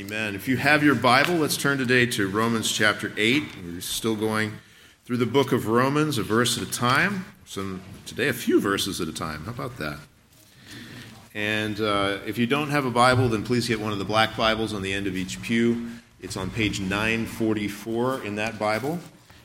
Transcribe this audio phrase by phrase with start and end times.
[0.00, 0.34] Amen.
[0.34, 3.42] If you have your Bible, let's turn today to Romans chapter 8.
[3.62, 4.52] We're still going
[5.04, 7.26] through the book of Romans, a verse at a time.
[7.44, 9.44] Some today, a few verses at a time.
[9.44, 9.98] How about that?
[11.34, 14.38] And uh, if you don't have a Bible, then please get one of the black
[14.38, 15.90] Bibles on the end of each pew.
[16.22, 18.98] It's on page 944 in that Bible.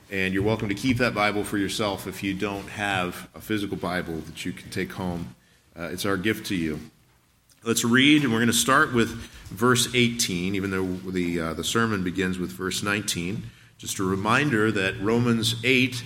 [0.09, 3.75] And you're welcome to keep that Bible for yourself if you don't have a physical
[3.75, 5.35] Bible that you can take home.
[5.77, 6.79] Uh, it's our gift to you.
[7.65, 9.09] Let's read, and we're going to start with
[9.49, 13.41] verse 18, even though the, uh, the sermon begins with verse 19.
[13.79, 16.03] Just a reminder that Romans 8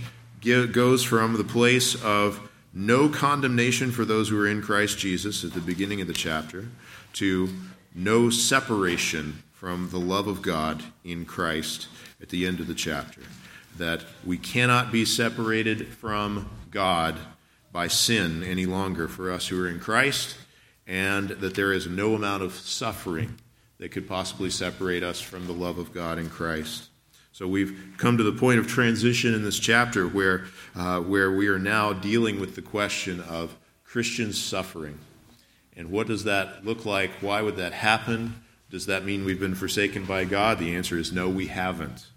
[0.72, 5.52] goes from the place of no condemnation for those who are in Christ Jesus at
[5.52, 6.70] the beginning of the chapter
[7.16, 7.50] to
[7.94, 11.89] no separation from the love of God in Christ
[12.22, 13.23] at the end of the chapter.
[13.78, 17.17] That we cannot be separated from God
[17.73, 20.38] by sin any longer for us who are in Christ
[20.90, 23.38] and that there is no amount of suffering
[23.78, 26.90] that could possibly separate us from the love of God in Christ.
[27.32, 31.48] So we've come to the point of transition in this chapter where, uh, where we
[31.48, 34.98] are now dealing with the question of Christian suffering.
[35.78, 37.12] And what does that look like?
[37.22, 38.42] Why would that happen?
[38.72, 40.58] Does that mean we've been forsaken by God?
[40.58, 42.08] The answer is no, we haven't.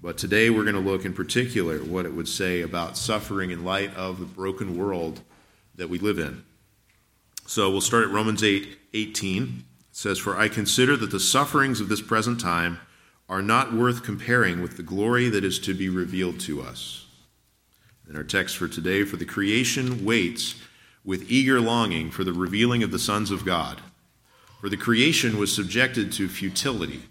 [0.00, 3.64] But today we're going to look in particular what it would say about suffering in
[3.64, 5.20] light of the broken world
[5.74, 6.44] that we live in.
[7.48, 9.42] So we'll start at Romans 8 18.
[9.42, 12.80] It says, For I consider that the sufferings of this present time
[13.28, 17.06] are not worth comparing with the glory that is to be revealed to us.
[18.08, 20.56] And our text for today For the creation waits
[21.04, 23.80] with eager longing for the revealing of the sons of God.
[24.60, 27.02] For the creation was subjected to futility,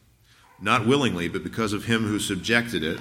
[0.61, 2.99] not willingly, but because of him who subjected it,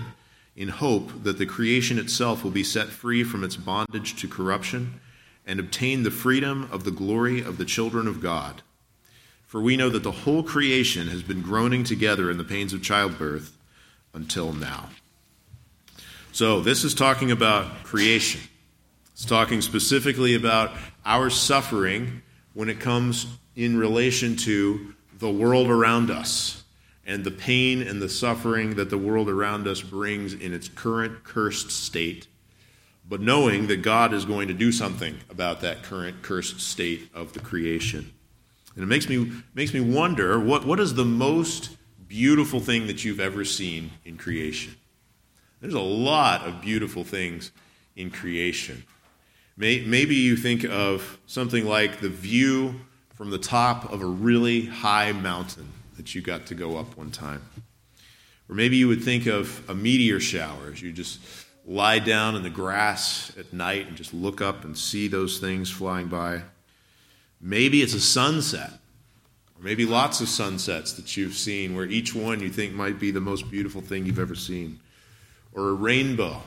[0.55, 5.00] in hope that the creation itself will be set free from its bondage to corruption
[5.47, 8.62] and obtain the freedom of the glory of the children of God.
[9.47, 12.83] For we know that the whole creation has been groaning together in the pains of
[12.83, 13.56] childbirth
[14.12, 14.89] until now.
[16.33, 18.41] So, this is talking about creation.
[19.12, 20.73] It's talking specifically about
[21.05, 22.23] our suffering
[22.55, 26.64] when it comes in relation to the world around us
[27.07, 31.23] and the pain and the suffering that the world around us brings in its current
[31.23, 32.27] cursed state
[33.09, 37.33] but knowing that God is going to do something about that current cursed state of
[37.33, 38.13] the creation.
[38.75, 41.77] And it makes me, makes me wonder what, what is the most
[42.09, 44.75] beautiful thing that you've ever seen in creation?
[45.61, 47.53] There's a lot of beautiful things
[47.97, 48.85] in creation.
[49.57, 52.81] Maybe you think of something like the view
[53.15, 57.13] from the top of a really high mountain that you got to go up one
[57.13, 57.42] time.
[58.48, 61.21] Or maybe you would think of a meteor shower as you just
[61.67, 65.70] lie down in the grass at night and just look up and see those things
[65.70, 66.42] flying by.
[67.41, 68.70] Maybe it's a sunset,
[69.57, 73.11] or maybe lots of sunsets that you've seen where each one you think might be
[73.11, 74.80] the most beautiful thing you've ever seen.
[75.55, 76.42] Or a rainbow,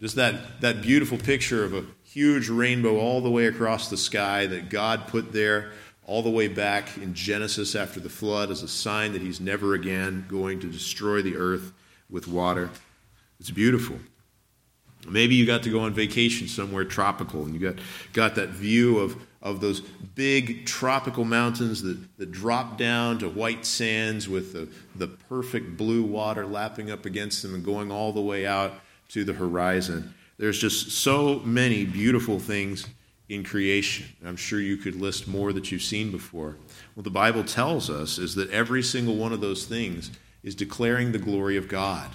[0.00, 4.46] just that, that beautiful picture of a huge rainbow all the way across the sky
[4.46, 5.72] that God put there
[6.04, 9.74] all the way back in Genesis after the flood as a sign that He's never
[9.74, 11.72] again going to destroy the earth
[12.10, 12.70] with water.
[13.40, 13.98] It's beautiful.
[15.08, 17.82] Maybe you got to go on vacation somewhere tropical and you got,
[18.12, 23.66] got that view of, of those big tropical mountains that, that drop down to white
[23.66, 28.20] sands with the, the perfect blue water lapping up against them and going all the
[28.20, 28.74] way out
[29.08, 30.14] to the horizon.
[30.38, 32.86] There's just so many beautiful things
[33.28, 34.06] in creation.
[34.24, 36.56] I'm sure you could list more that you've seen before.
[36.94, 40.10] What the Bible tells us is that every single one of those things
[40.42, 42.10] is declaring the glory of God.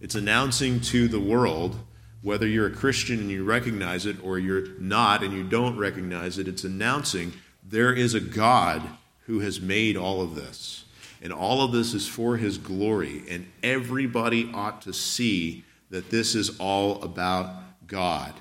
[0.00, 1.76] It's announcing to the world
[2.22, 6.38] whether you're a Christian and you recognize it or you're not and you don't recognize
[6.38, 7.32] it, it's announcing
[7.68, 8.82] there is a God
[9.26, 10.84] who has made all of this.
[11.20, 13.22] And all of this is for his glory.
[13.30, 17.54] And everybody ought to see that this is all about
[17.86, 18.32] God.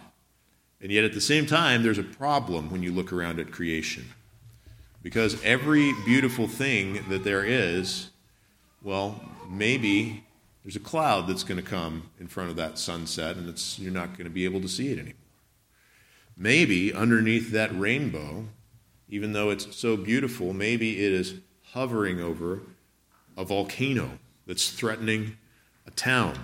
[0.81, 4.05] And yet, at the same time, there's a problem when you look around at creation.
[5.03, 8.09] Because every beautiful thing that there is,
[8.81, 10.20] well, maybe
[10.63, 13.91] there's a cloud that's going to come in front of that sunset, and it's, you're
[13.91, 15.15] not going to be able to see it anymore.
[16.37, 18.45] Maybe underneath that rainbow,
[19.09, 21.35] even though it's so beautiful, maybe it is
[21.71, 22.61] hovering over
[23.37, 25.37] a volcano that's threatening
[25.87, 26.37] a town.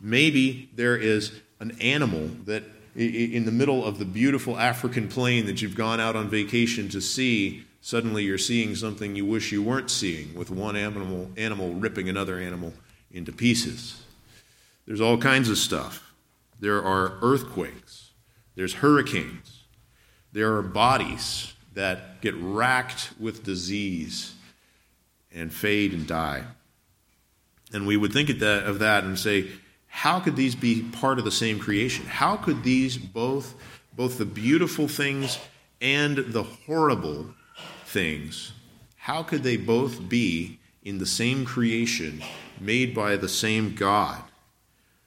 [0.00, 2.62] Maybe there is an animal that,
[2.94, 7.00] in the middle of the beautiful African plain that you've gone out on vacation to
[7.00, 12.08] see, suddenly you're seeing something you wish you weren't seeing, with one animal, animal ripping
[12.08, 12.72] another animal
[13.16, 14.02] into pieces.
[14.86, 16.14] There's all kinds of stuff.
[16.60, 18.12] There are earthquakes,
[18.54, 19.64] there's hurricanes,
[20.32, 24.34] there are bodies that get racked with disease.
[25.36, 26.44] and fade and die.
[27.72, 29.50] And we would think of that, of that and say,
[29.86, 32.06] how could these be part of the same creation?
[32.06, 33.54] How could these both,
[33.94, 35.38] both the beautiful things
[35.80, 37.34] and the horrible
[37.84, 38.52] things,
[38.96, 42.22] how could they both be in the same creation
[42.60, 44.22] made by the same God?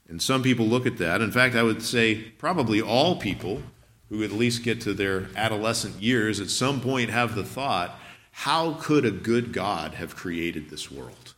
[0.10, 1.22] And some people look at that.
[1.22, 3.64] In fact, I would say probably all people
[4.10, 7.98] who at least get to their adolescent years at some point have the thought
[8.31, 11.34] how could a good God have created this world?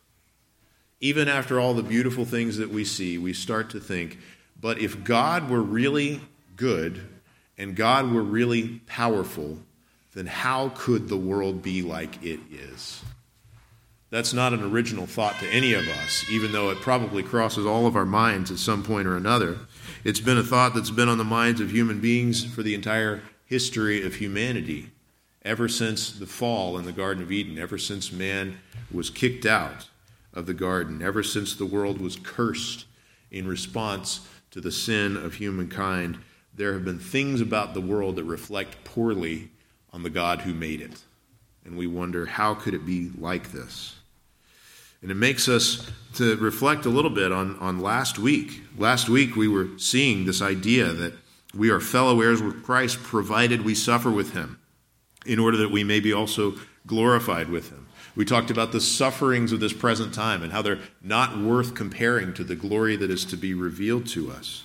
[1.00, 4.18] Even after all the beautiful things that we see, we start to think,
[4.60, 6.20] but if God were really
[6.56, 7.02] good
[7.58, 9.58] and God were really powerful,
[10.14, 13.02] then how could the world be like it is?
[14.12, 17.86] That's not an original thought to any of us, even though it probably crosses all
[17.86, 19.60] of our minds at some point or another.
[20.04, 23.22] It's been a thought that's been on the minds of human beings for the entire
[23.46, 24.90] history of humanity
[25.46, 28.58] ever since the fall in the Garden of Eden, ever since man
[28.92, 29.88] was kicked out
[30.34, 32.84] of the garden, ever since the world was cursed
[33.30, 36.18] in response to the sin of humankind,
[36.54, 39.48] there have been things about the world that reflect poorly
[39.90, 41.00] on the God who made it.
[41.64, 43.96] And we wonder, how could it be like this?
[45.02, 48.62] And it makes us to reflect a little bit on, on last week.
[48.78, 51.14] Last week, we were seeing this idea that
[51.54, 54.58] we are fellow heirs with Christ, provided we suffer with him
[55.26, 56.54] in order that we may be also
[56.86, 57.88] glorified with him.
[58.14, 62.34] We talked about the sufferings of this present time and how they're not worth comparing
[62.34, 64.64] to the glory that is to be revealed to us.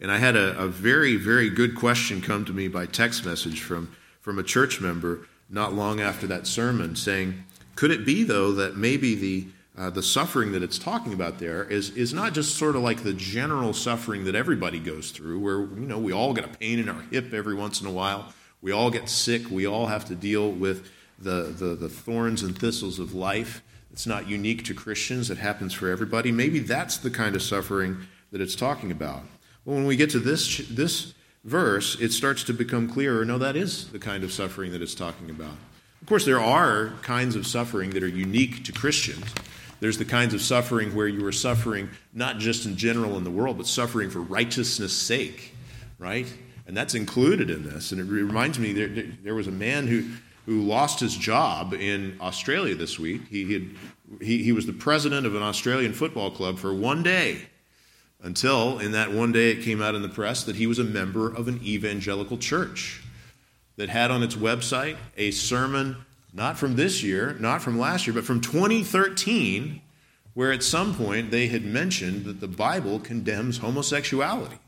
[0.00, 3.60] And I had a, a very, very good question come to me by text message
[3.60, 7.44] from, from a church member not long after that sermon saying,
[7.74, 9.46] Could it be, though, that maybe the
[9.76, 13.02] uh, the suffering that it's talking about there is, is not just sort of like
[13.02, 16.78] the general suffering that everybody goes through, where you know we all get a pain
[16.78, 18.32] in our hip every once in a while,
[18.62, 19.50] we all get sick.
[19.50, 23.62] We all have to deal with the, the, the thorns and thistles of life.
[23.92, 26.32] It's not unique to Christians, it happens for everybody.
[26.32, 27.98] Maybe that's the kind of suffering
[28.32, 29.22] that it's talking about.
[29.64, 31.14] Well, when we get to this, this
[31.44, 34.94] verse, it starts to become clearer no, that is the kind of suffering that it's
[34.94, 35.56] talking about.
[36.02, 39.24] Of course, there are kinds of suffering that are unique to Christians.
[39.80, 43.30] There's the kinds of suffering where you are suffering not just in general in the
[43.30, 45.54] world, but suffering for righteousness' sake,
[45.98, 46.26] right?
[46.66, 47.92] and that's included in this.
[47.92, 48.88] And it reminds me there,
[49.22, 50.04] there was a man who,
[50.46, 53.28] who lost his job in Australia this week.
[53.28, 53.70] He, had,
[54.20, 57.42] he, he was the president of an Australian football club for one day
[58.22, 60.84] until, in that one day, it came out in the press that he was a
[60.84, 63.02] member of an evangelical church
[63.76, 65.96] that had on its website a sermon
[66.36, 69.80] not from this year, not from last year, but from 2013,
[70.34, 74.58] where at some point they had mentioned that the Bible condemns homosexuality.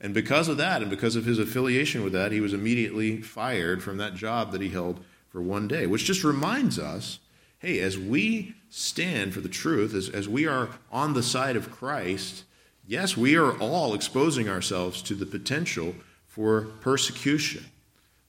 [0.00, 3.82] And because of that, and because of his affiliation with that, he was immediately fired
[3.82, 7.18] from that job that he held for one day, which just reminds us
[7.58, 11.70] hey, as we stand for the truth, as, as we are on the side of
[11.70, 12.44] Christ,
[12.86, 15.94] yes, we are all exposing ourselves to the potential
[16.26, 17.64] for persecution,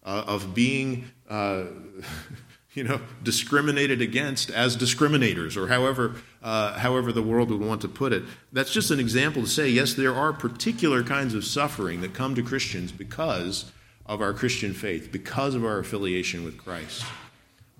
[0.05, 1.11] uh, of being.
[1.29, 1.65] Uh,
[2.75, 7.87] you know, discriminated against as discriminators, or however, uh, however the world would want to
[7.87, 8.23] put it.
[8.51, 12.35] That's just an example to say, yes, there are particular kinds of suffering that come
[12.35, 13.71] to Christians because
[14.05, 17.05] of our Christian faith, because of our affiliation with Christ.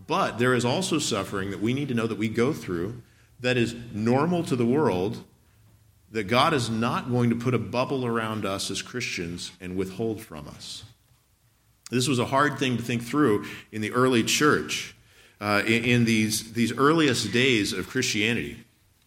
[0.08, 3.02] But there is also suffering that we need to know that we go through
[3.42, 5.24] that is normal to the world,
[6.12, 10.22] that God is not going to put a bubble around us as Christians and withhold
[10.22, 10.86] from us.
[11.92, 14.95] This was a hard thing to think through in the early church,
[15.46, 18.58] uh, in, in these, these earliest days of Christianity.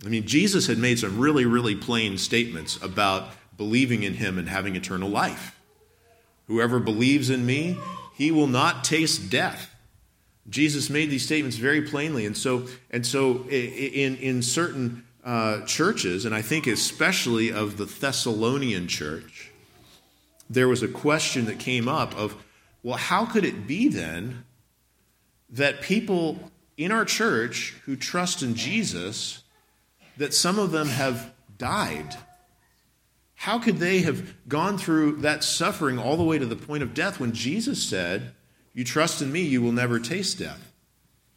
[0.06, 4.48] I mean, Jesus had made some really, really plain statements about believing in him and
[4.48, 5.58] having eternal life.
[6.46, 7.76] Whoever believes in me,
[8.14, 9.74] he will not taste death.
[10.48, 12.24] Jesus made these statements very plainly.
[12.24, 17.84] And so, and so in, in certain uh, churches, and I think especially of the
[17.84, 19.50] Thessalonian church,
[20.48, 22.36] there was a question that came up of
[22.84, 24.44] well, how could it be then
[25.50, 26.38] that people
[26.76, 29.42] in our church who trust in Jesus,
[30.16, 32.16] that some of them have died?
[33.34, 36.94] How could they have gone through that suffering all the way to the point of
[36.94, 38.34] death when Jesus said,
[38.74, 40.72] You trust in me, you will never taste death?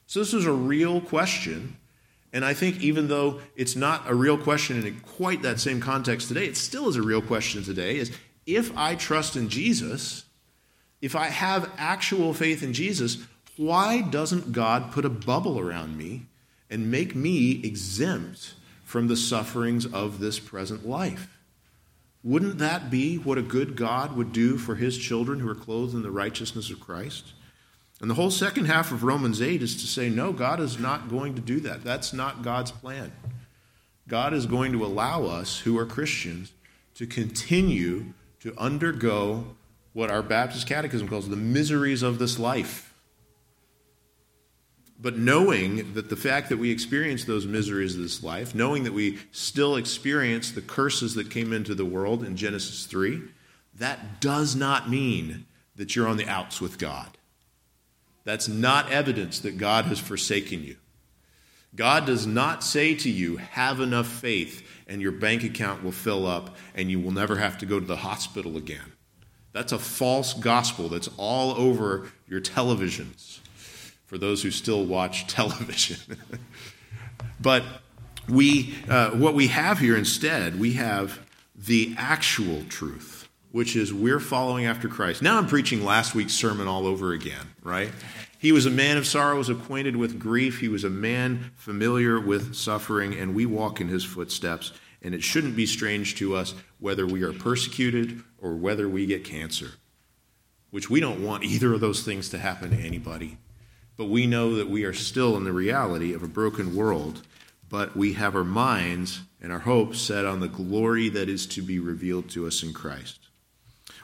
[0.07, 1.77] So, this was a real question.
[2.33, 6.27] And I think even though it's not a real question in quite that same context
[6.27, 8.11] today, it still is a real question today is
[8.45, 10.25] if I trust in Jesus,
[11.01, 13.17] if I have actual faith in Jesus,
[13.57, 16.27] why doesn't God put a bubble around me
[16.69, 18.53] and make me exempt
[18.83, 21.37] from the sufferings of this present life?
[22.23, 25.95] Wouldn't that be what a good God would do for his children who are clothed
[25.95, 27.33] in the righteousness of Christ?
[27.99, 31.09] And the whole second half of Romans 8 is to say, no, God is not
[31.09, 31.83] going to do that.
[31.83, 33.11] That's not God's plan.
[34.07, 36.51] God is going to allow us who are Christians
[36.95, 39.55] to continue to undergo
[39.93, 42.90] what our Baptist Catechism calls the miseries of this life.
[45.01, 48.93] But knowing that the fact that we experience those miseries of this life, knowing that
[48.93, 53.21] we still experience the curses that came into the world in Genesis 3,
[53.79, 57.17] that does not mean that you're on the outs with God.
[58.25, 60.75] That's not evidence that God has forsaken you.
[61.73, 66.27] God does not say to you, have enough faith and your bank account will fill
[66.27, 68.91] up and you will never have to go to the hospital again.
[69.53, 73.40] That's a false gospel that's all over your televisions
[74.11, 75.97] for those who still watch television.
[77.39, 77.63] but
[78.27, 81.25] we, uh, what we have here instead, we have
[81.55, 85.21] the actual truth, which is we're following after Christ.
[85.21, 87.89] Now I'm preaching last week's sermon all over again, right?
[88.37, 90.59] He was a man of sorrows, acquainted with grief.
[90.59, 94.73] He was a man familiar with suffering, and we walk in his footsteps.
[95.01, 99.23] And it shouldn't be strange to us whether we are persecuted or whether we get
[99.23, 99.71] cancer,
[100.69, 103.37] which we don't want either of those things to happen to anybody.
[103.97, 107.21] But we know that we are still in the reality of a broken world,
[107.69, 111.61] but we have our minds and our hopes set on the glory that is to
[111.61, 113.19] be revealed to us in Christ.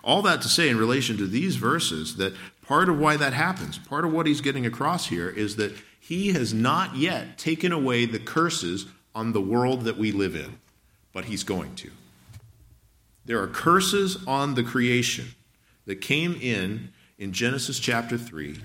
[0.04, 2.34] All that to say, in relation to these verses, that
[2.68, 6.34] Part of why that happens, part of what he's getting across here, is that he
[6.34, 10.60] has not yet taken away the curses on the world that we live in,
[11.14, 11.90] but he's going to.
[13.24, 15.28] There are curses on the creation
[15.86, 18.60] that came in in Genesis chapter 3,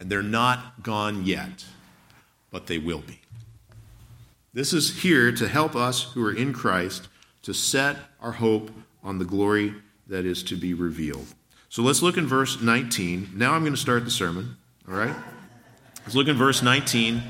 [0.00, 1.64] and they're not gone yet,
[2.50, 3.20] but they will be.
[4.54, 7.08] This is here to help us who are in Christ
[7.42, 8.70] to set our hope
[9.02, 9.74] on the glory
[10.06, 11.26] that is to be revealed.
[11.68, 13.30] So let's look in verse 19.
[13.34, 14.56] Now I'm going to start the sermon,
[14.88, 15.14] all right?
[16.02, 17.22] Let's look in verse 19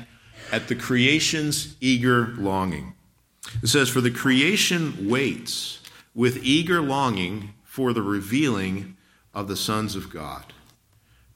[0.51, 2.93] at the creation's eager longing.
[3.61, 5.79] It says, For the creation waits
[6.15, 8.95] with eager longing for the revealing
[9.33, 10.53] of the sons of God.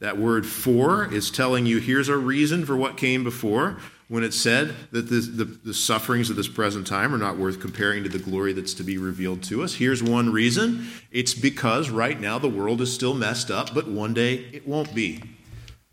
[0.03, 3.77] That word for is telling you here's a reason for what came before
[4.09, 7.61] when it said that the, the, the, sufferings of this present time are not worth
[7.61, 9.75] comparing to the glory that's to be revealed to us.
[9.75, 14.13] Here's one reason it's because right now the world is still messed up, but one
[14.13, 15.23] day it won't be.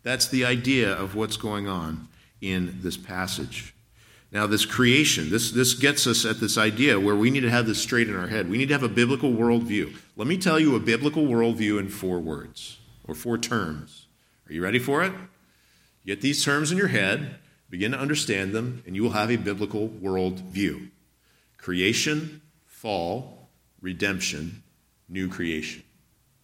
[0.03, 2.09] That's the idea of what's going on
[2.41, 3.73] in this passage.
[4.29, 7.65] Now, this creation, this, this gets us at this idea where we need to have
[7.65, 8.49] this straight in our head.
[8.49, 9.95] We need to have a biblical worldview.
[10.17, 14.00] Let me tell you a biblical worldview in four words or four terms.
[14.51, 15.13] Are you ready for it?
[16.05, 17.35] Get these terms in your head.
[17.69, 20.89] Begin to understand them, and you will have a biblical world view
[21.57, 23.47] creation, fall,
[23.79, 24.61] redemption,
[25.07, 25.83] new creation.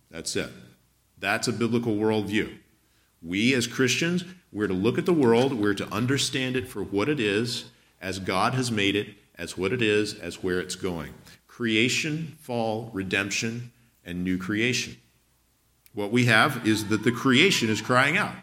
[0.09, 0.49] That's it.
[1.17, 2.57] That's a biblical worldview.
[3.21, 4.23] We as Christians,
[4.53, 7.65] we're to look at the world, we're to understand it for what it is,
[7.99, 11.13] as God has made it, as what it is, as where it's going.
[11.49, 13.73] Creation, fall, redemption,
[14.05, 14.95] and new creation.
[15.97, 18.35] What we have is that the creation is crying out.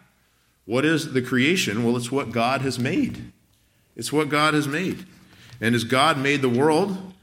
[0.65, 1.85] What is the creation?
[1.85, 3.31] Well, it's what God has made.
[3.95, 5.05] It's what God has made.
[5.61, 7.13] And as God made the world,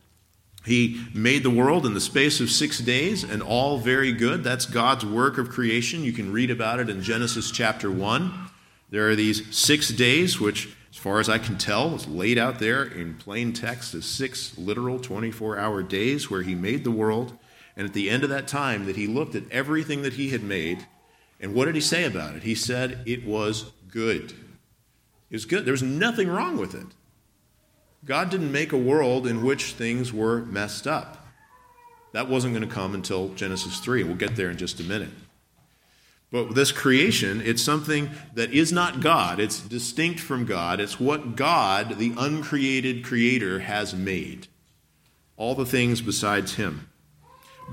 [0.65, 4.43] He made the world in the space of six days, and all very good.
[4.43, 6.03] That's God's work of creation.
[6.03, 8.33] You can read about it in Genesis chapter 1.
[8.89, 12.59] There are these six days, which, as far as I can tell, is laid out
[12.59, 17.37] there in plain text as six literal 24 hour days where He made the world.
[17.76, 20.43] And at the end of that time, that He looked at everything that He had
[20.43, 20.87] made
[21.43, 22.45] and what did he say about it?
[22.45, 24.33] He said it was good.
[25.29, 25.64] It was good.
[25.64, 26.87] There was nothing wrong with it.
[28.05, 31.26] God didn't make a world in which things were messed up.
[32.12, 34.05] That wasn't going to come until Genesis 3.
[34.05, 35.11] We'll get there in just a minute.
[36.31, 39.41] But this creation, it's something that is not God.
[39.41, 40.81] It's distinct from God.
[40.81, 44.47] It's what God, the uncreated creator, has made.
[45.37, 46.88] All the things besides Him.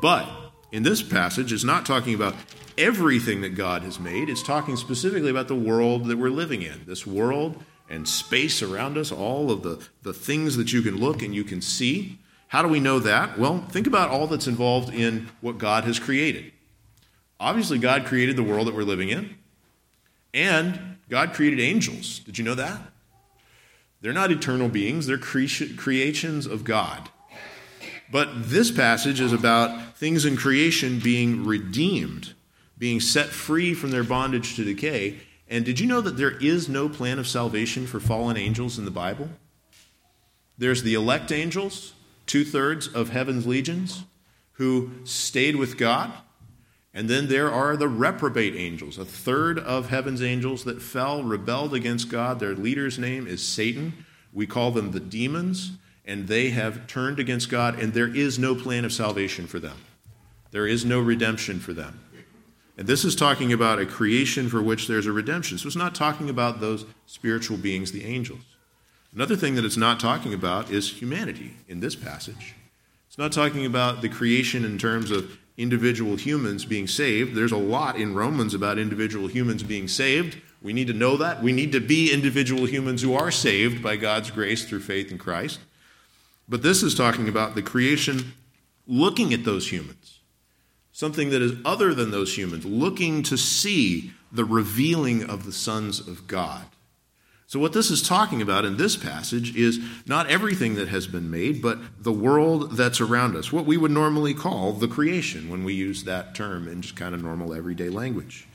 [0.02, 0.30] But
[0.72, 2.36] in this passage, it's not talking about
[2.78, 4.30] everything that God has made.
[4.30, 6.84] It's talking specifically about the world that we're living in.
[6.86, 11.22] This world and space around us, all of the, the things that you can look
[11.22, 12.20] and you can see.
[12.50, 13.38] How do we know that?
[13.38, 16.52] Well, think about all that's involved in what God has created.
[17.40, 19.36] Obviously, God created the world that we're living in,
[20.34, 22.20] and God created angels.
[22.20, 22.80] Did you know that?
[24.02, 27.10] They're not eternal beings, they're cre- creations of God.
[28.12, 32.34] But this passage is about things in creation being redeemed
[32.80, 35.18] being set free from their bondage to decay.
[35.50, 38.86] And did you know that there is no plan of salvation for fallen angels in
[38.86, 39.30] the Bible?
[40.58, 41.94] There's the elect angels,
[42.26, 44.06] two thirds of heaven's legions,
[44.54, 46.12] who stayed with God.
[46.94, 51.74] And then there are the reprobate angels, a third of heaven's angels that fell, rebelled
[51.74, 52.40] against God.
[52.40, 54.06] Their leader's name is Satan.
[54.34, 55.72] We call them the demons,
[56.10, 59.78] and they have turned against God, and there is no plan of salvation for them.
[60.50, 62.00] There is no redemption for them.
[62.80, 65.60] And this is talking about a creation for which there's a redemption.
[65.60, 68.42] So it's not talking about those spiritual beings, the angels.
[69.14, 72.56] Another thing that it's not talking about is humanity in this passage.
[73.08, 77.36] It's not talking about the creation in terms of individual humans being saved.
[77.36, 80.42] There's a lot in Romans about individual humans being saved.
[80.64, 81.44] We need to know that.
[81.44, 85.20] We need to be individual humans who are saved by God's grace through faith in
[85.20, 85.60] Christ.
[86.50, 88.34] But this is talking about the creation
[88.88, 90.20] looking at those humans,
[90.92, 96.00] something that is other than those humans, looking to see the revealing of the sons
[96.00, 96.66] of God.
[97.46, 101.32] So, what this is talking about in this passage is not everything that has been
[101.32, 105.64] made, but the world that's around us, what we would normally call the creation when
[105.64, 108.48] we use that term in just kind of normal everyday language.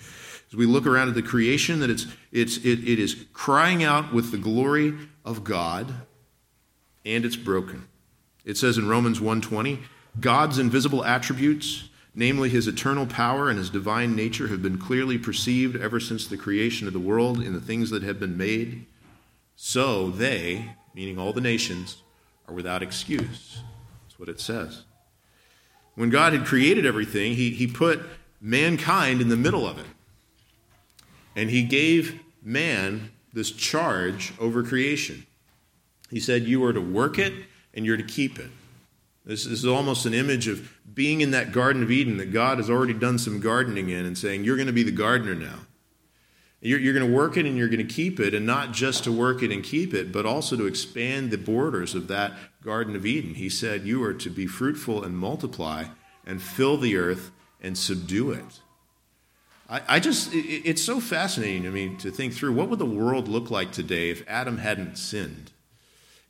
[0.48, 4.12] As we look around at the creation, that it's, it's, it, it is crying out
[4.12, 5.92] with the glory of God,
[7.04, 7.86] and it's broken.
[8.44, 9.80] It says in Romans 1:20,
[10.20, 15.76] God's invisible attributes, namely his eternal power and his divine nature, have been clearly perceived
[15.76, 18.86] ever since the creation of the world in the things that have been made.
[19.56, 22.02] So they, meaning all the nations,
[22.46, 23.62] are without excuse.
[24.02, 24.84] That's what it says.
[25.94, 28.02] When God had created everything, he, he put
[28.40, 29.86] mankind in the middle of it.
[31.36, 35.26] And he gave man this charge over creation.
[36.10, 37.32] He said, You are to work it
[37.72, 38.50] and you're to keep it.
[39.24, 42.68] This, is almost an image of being in that Garden of Eden that God has
[42.68, 45.60] already done some gardening in and saying, You're going to be the gardener now.
[46.60, 49.04] You're, you're going to work it and you're going to keep it, and not just
[49.04, 52.32] to work it and keep it, but also to expand the borders of that
[52.62, 53.34] Garden of Eden.
[53.34, 55.84] He said, You are to be fruitful and multiply
[56.26, 57.30] and fill the earth
[57.60, 58.60] and subdue it.
[59.68, 62.86] I, I just, it, it's so fascinating to me to think through what would the
[62.86, 65.50] world look like today if Adam hadn't sinned?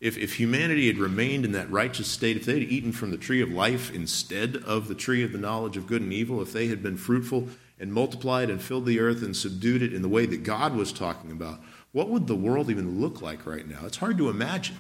[0.05, 3.17] If, if humanity had remained in that righteous state, if they had eaten from the
[3.17, 6.53] tree of life instead of the tree of the knowledge of good and evil, if
[6.53, 7.49] they had been fruitful
[7.81, 10.93] and multiplied and filled the earth and subdued it in the way that God was
[10.93, 11.59] talking about,
[11.93, 13.87] what would the world even look like right now?
[13.87, 14.77] It's hard to imagine.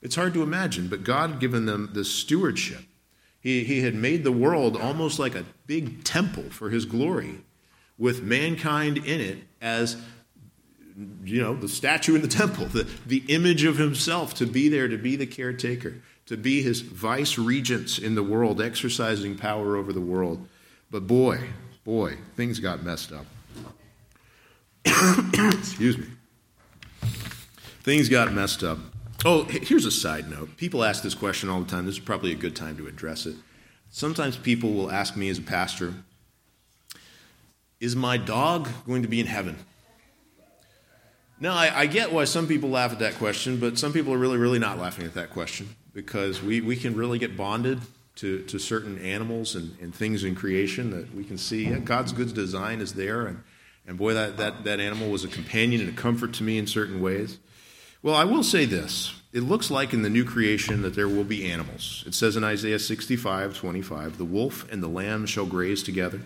[0.00, 2.80] It's hard to imagine, but God had given them this stewardship.
[3.38, 7.42] He, he had made the world almost like a big temple for his glory,
[7.98, 9.98] with mankind in it as
[11.24, 14.88] you know, the statue in the temple, the, the image of himself to be there,
[14.88, 15.94] to be the caretaker,
[16.26, 20.48] to be his vice regents in the world, exercising power over the world.
[20.90, 21.40] But boy,
[21.84, 23.26] boy, things got messed up.
[24.86, 26.06] Excuse me.
[27.82, 28.78] Things got messed up.
[29.24, 30.56] Oh, here's a side note.
[30.56, 31.86] People ask this question all the time.
[31.86, 33.36] This is probably a good time to address it.
[33.90, 35.94] Sometimes people will ask me as a pastor,
[37.80, 39.58] Is my dog going to be in heaven?
[41.38, 44.18] Now, I, I, get why some people laugh at that question, but some people are
[44.18, 47.80] really, really not laughing at that question because we, we can really get bonded
[48.16, 51.68] to, to certain animals and, and things in creation that we can see.
[51.68, 53.42] Yeah, God's good design is there, and,
[53.86, 56.66] and boy, that, that, that animal was a companion and a comfort to me in
[56.66, 57.38] certain ways.
[58.02, 59.14] Well, I will say this.
[59.32, 62.04] It looks like in the new creation that there will be animals.
[62.06, 66.22] It says in Isaiah 65 25, the wolf and the lamb shall graze together.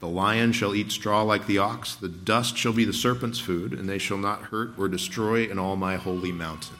[0.00, 3.72] The lion shall eat straw like the ox, the dust shall be the serpent's food,
[3.72, 6.76] and they shall not hurt or destroy in all my holy mountain.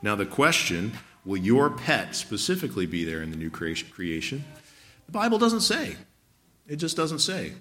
[0.00, 0.92] Now, the question
[1.24, 4.44] will your pet specifically be there in the new creation?
[5.06, 5.96] The Bible doesn't say.
[6.66, 7.52] It just doesn't say.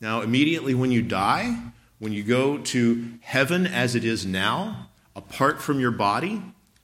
[0.00, 1.56] Now, immediately when you die,
[1.98, 6.42] when you go to heaven as it is now, apart from your body,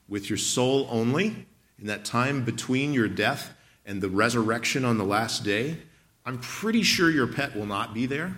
[0.08, 1.46] with your soul only,
[1.78, 3.54] in that time between your death
[3.86, 5.78] and the resurrection on the last day,
[6.24, 8.36] I'm pretty sure your pet will not be there.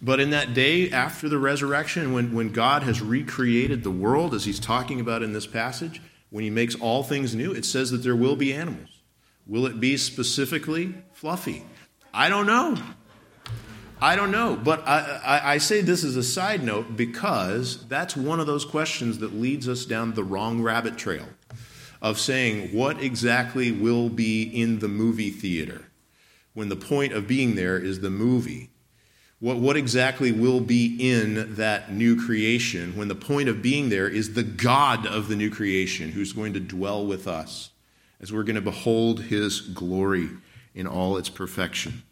[0.00, 4.44] But in that day after the resurrection, when, when God has recreated the world, as
[4.44, 7.98] he's talking about in this passage, when he makes all things new, it says that
[7.98, 9.00] there will be animals.
[9.46, 11.64] Will it be specifically fluffy?
[12.12, 12.76] I don't know.
[14.00, 14.58] I don't know.
[14.62, 18.64] But I, I, I, say this as a side note because that's one of those
[18.64, 21.26] questions that leads us down the wrong rabbit trail
[22.02, 25.86] of saying what exactly will be in the movie theater
[26.56, 28.70] when the point of being there is the movie?
[29.40, 34.08] What, what exactly will be in that new creation when the point of being there
[34.08, 37.72] is the God of the new creation who's going to dwell with us
[38.22, 40.30] as we're going to behold his glory
[40.74, 42.02] in all its perfection?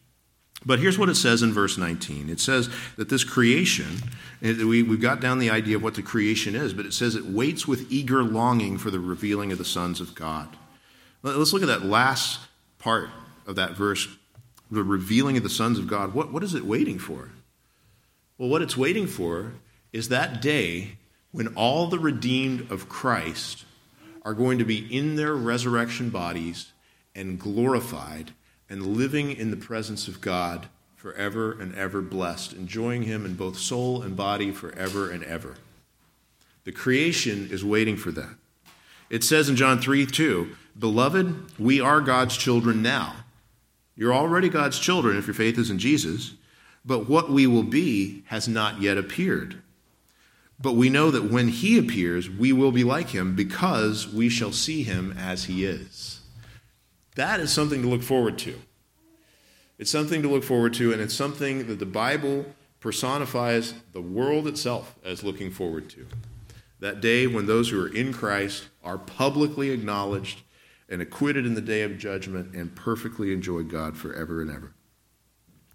[0.67, 2.29] But here's what it says in verse 19.
[2.29, 3.97] It says that this creation,
[4.43, 7.25] we, we've got down the idea of what the creation is, but it says it
[7.25, 10.55] waits with eager longing for the revealing of the sons of God.
[11.23, 12.41] Let's look at that last
[12.79, 13.09] part
[13.47, 14.07] of that verse
[14.71, 17.31] the revealing of the sons of God, what, what is it waiting for?
[18.39, 19.53] Well, what it's waiting for
[19.93, 20.97] is that day
[21.31, 23.65] when all the redeemed of Christ
[24.23, 26.73] are going to be in their resurrection bodies
[27.15, 28.33] and glorified
[28.69, 33.59] and living in the presence of God forever and ever blessed, enjoying Him in both
[33.59, 35.57] soul and body forever and ever.
[36.65, 38.37] The creation is waiting for that.
[39.11, 43.24] It says in John 3 2, Beloved, we are God's children now.
[43.97, 46.35] You're already God's children if your faith is in Jesus,
[46.85, 49.63] but what we will be has not yet appeared.
[50.61, 54.53] But we know that when he appears, we will be like him because we shall
[54.53, 56.21] see him as he is.
[57.17, 58.61] That is something to look forward to.
[59.79, 62.47] It's something to look forward to, and it's something that the Bible
[62.81, 66.07] personifies the world itself as looking forward to.
[66.81, 70.43] That day when those who are in Christ are publicly acknowledged
[70.95, 74.73] and acquitted in the day of judgment and perfectly enjoy God forever and ever.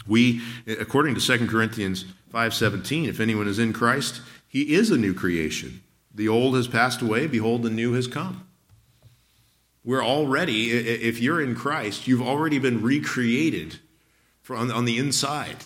[0.08, 5.14] We, according to 2 Corinthians 5:17, if anyone is in Christ, he is a new
[5.14, 5.84] creation.
[6.16, 8.48] The old has passed away, behold the new has come.
[9.84, 13.80] We're already, if you're in Christ, you've already been recreated
[14.50, 15.66] on the inside.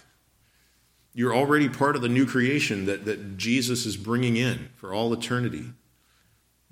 [1.13, 5.13] You're already part of the new creation that, that Jesus is bringing in for all
[5.13, 5.73] eternity.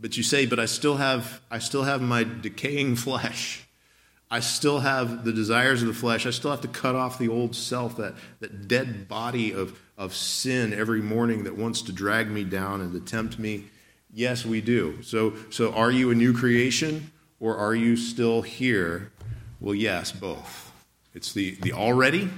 [0.01, 3.67] But you say, but I still have, I still have my decaying flesh.
[4.31, 6.25] I still have the desires of the flesh.
[6.25, 10.15] I still have to cut off the old self, that, that dead body of, of
[10.15, 13.65] sin every morning that wants to drag me down and to tempt me.
[14.11, 15.03] Yes, we do.
[15.03, 19.11] So, so are you a new creation or are you still here?
[19.59, 20.71] Well, yes, both.
[21.13, 22.29] It's the, the already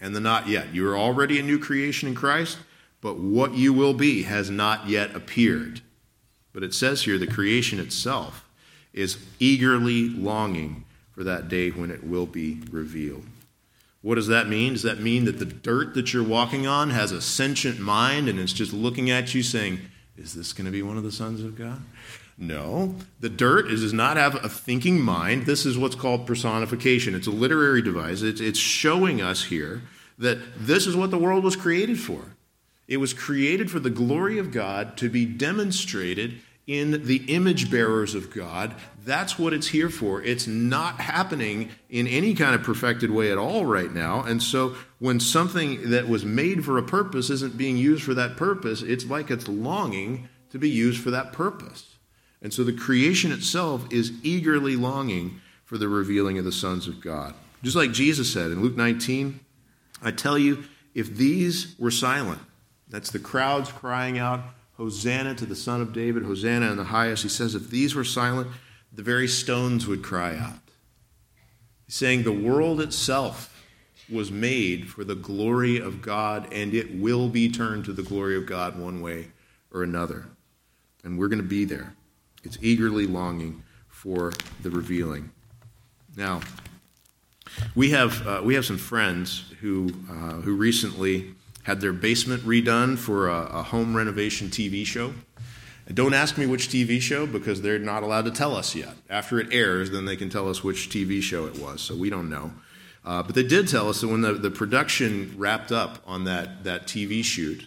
[0.00, 0.72] and the not yet.
[0.72, 2.58] You are already a new creation in Christ,
[3.00, 5.82] but what you will be has not yet appeared.
[6.52, 8.44] But it says here the creation itself
[8.92, 13.24] is eagerly longing for that day when it will be revealed.
[14.02, 14.72] What does that mean?
[14.72, 18.38] Does that mean that the dirt that you're walking on has a sentient mind and
[18.38, 19.80] it's just looking at you saying,
[20.16, 21.80] Is this going to be one of the sons of God?
[22.36, 22.96] No.
[23.20, 25.46] The dirt does not have a thinking mind.
[25.46, 27.14] This is what's called personification.
[27.14, 28.22] It's a literary device.
[28.22, 29.82] It's, it's showing us here
[30.18, 32.22] that this is what the world was created for.
[32.92, 38.14] It was created for the glory of God to be demonstrated in the image bearers
[38.14, 38.74] of God.
[39.02, 40.20] That's what it's here for.
[40.20, 44.20] It's not happening in any kind of perfected way at all right now.
[44.20, 48.36] And so when something that was made for a purpose isn't being used for that
[48.36, 51.96] purpose, it's like it's longing to be used for that purpose.
[52.42, 57.00] And so the creation itself is eagerly longing for the revealing of the sons of
[57.00, 57.32] God.
[57.62, 59.40] Just like Jesus said in Luke 19,
[60.02, 62.42] I tell you, if these were silent,
[62.92, 64.42] that's the crowds crying out,
[64.76, 67.22] Hosanna to the Son of David, Hosanna in the highest.
[67.22, 68.48] He says, if these were silent,
[68.92, 70.58] the very stones would cry out.
[71.86, 73.48] He's saying the world itself
[74.10, 78.36] was made for the glory of God, and it will be turned to the glory
[78.36, 79.28] of God one way
[79.72, 80.26] or another.
[81.02, 81.94] And we're going to be there.
[82.44, 85.30] It's eagerly longing for the revealing.
[86.14, 86.40] Now,
[87.74, 92.98] we have, uh, we have some friends who, uh, who recently had their basement redone
[92.98, 95.14] for a, a home renovation TV show.
[95.92, 98.94] Don't ask me which TV show because they're not allowed to tell us yet.
[99.10, 102.08] After it airs, then they can tell us which TV show it was, so we
[102.08, 102.52] don't know.
[103.04, 106.62] Uh, but they did tell us that when the, the production wrapped up on that,
[106.64, 107.66] that TV shoot,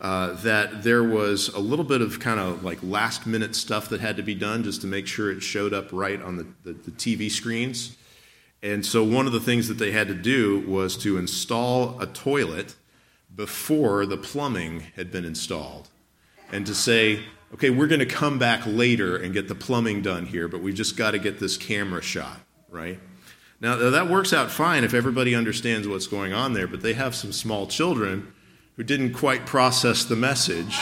[0.00, 4.00] uh, that there was a little bit of kind of like last minute stuff that
[4.00, 6.72] had to be done just to make sure it showed up right on the, the,
[6.72, 7.96] the TV screens.
[8.62, 12.06] And so one of the things that they had to do was to install a
[12.06, 12.74] toilet
[13.34, 15.88] before the plumbing had been installed
[16.52, 17.20] and to say,
[17.54, 20.74] okay, we're going to come back later and get the plumbing done here, but we've
[20.74, 22.98] just got to get this camera shot, right?
[23.60, 27.14] Now, that works out fine if everybody understands what's going on there, but they have
[27.14, 28.32] some small children
[28.76, 30.78] who didn't quite process the message.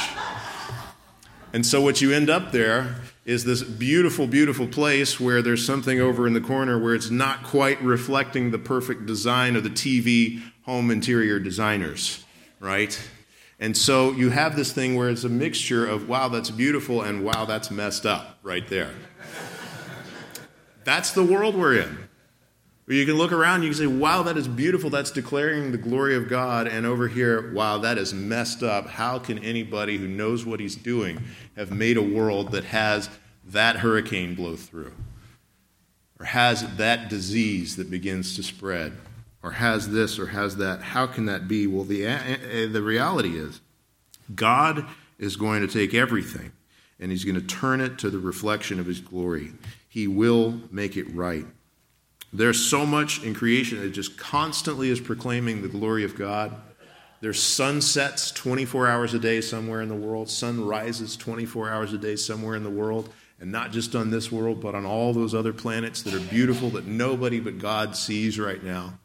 [1.53, 5.99] And so, what you end up there is this beautiful, beautiful place where there's something
[6.01, 10.41] over in the corner where it's not quite reflecting the perfect design of the TV
[10.63, 12.25] home interior designers
[12.61, 12.99] right?
[13.61, 17.25] And so you have this thing where it's a mixture of, wow, that's beautiful, and
[17.25, 18.92] wow, that's messed up right there.
[20.85, 21.99] that's the world we're in.
[22.85, 25.79] Where you can look around, you can say, wow, that is beautiful, that's declaring the
[25.79, 28.87] glory of God, and over here, wow, that is messed up.
[28.87, 31.23] How can anybody who knows what he's doing
[31.57, 33.11] have made a world that has
[33.44, 34.92] that hurricane blow through?
[36.21, 38.97] Or has that disease that begins to spread?
[39.42, 40.83] Or has this or has that.
[40.83, 41.66] How can that be?
[41.66, 43.61] Well, the, the reality is
[44.35, 44.87] God
[45.18, 46.53] is going to take everything
[47.01, 49.53] and he's going to turn it to the reflection of his glory.
[49.88, 51.46] He will make it right.
[52.33, 56.55] There's so much in creation that just constantly is proclaiming the glory of God.
[57.20, 61.98] There's sunsets 24 hours a day somewhere in the world, sun rises 24 hours a
[61.98, 63.09] day somewhere in the world,
[63.40, 66.70] and not just on this world, but on all those other planets that are beautiful
[66.70, 68.98] that nobody but God sees right now.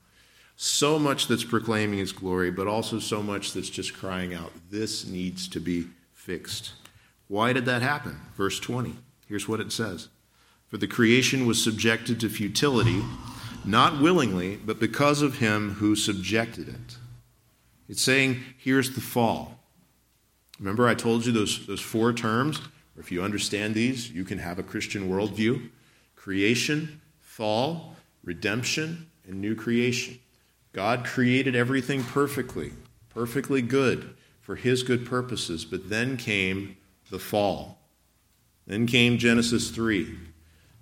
[0.56, 5.06] So much that's proclaiming His glory, but also so much that's just crying out, this
[5.06, 6.74] needs to be fixed.
[7.28, 8.20] Why did that happen?
[8.36, 8.96] Verse 20.
[9.28, 10.10] Here's what it says
[10.68, 13.02] For the creation was subjected to futility,
[13.66, 16.98] not willingly, but because of Him who subjected it
[17.89, 19.60] it's saying, here's the fall.
[20.60, 22.62] Remember, I told you those, those four terms?
[22.98, 25.70] If you understand these, you can have a Christian worldview
[26.16, 30.18] creation, fall, redemption, and new creation.
[30.74, 32.74] God created everything perfectly,
[33.10, 36.76] perfectly good for his good purposes, but then came
[37.10, 37.80] the fall.
[38.68, 40.18] Then came Genesis 3.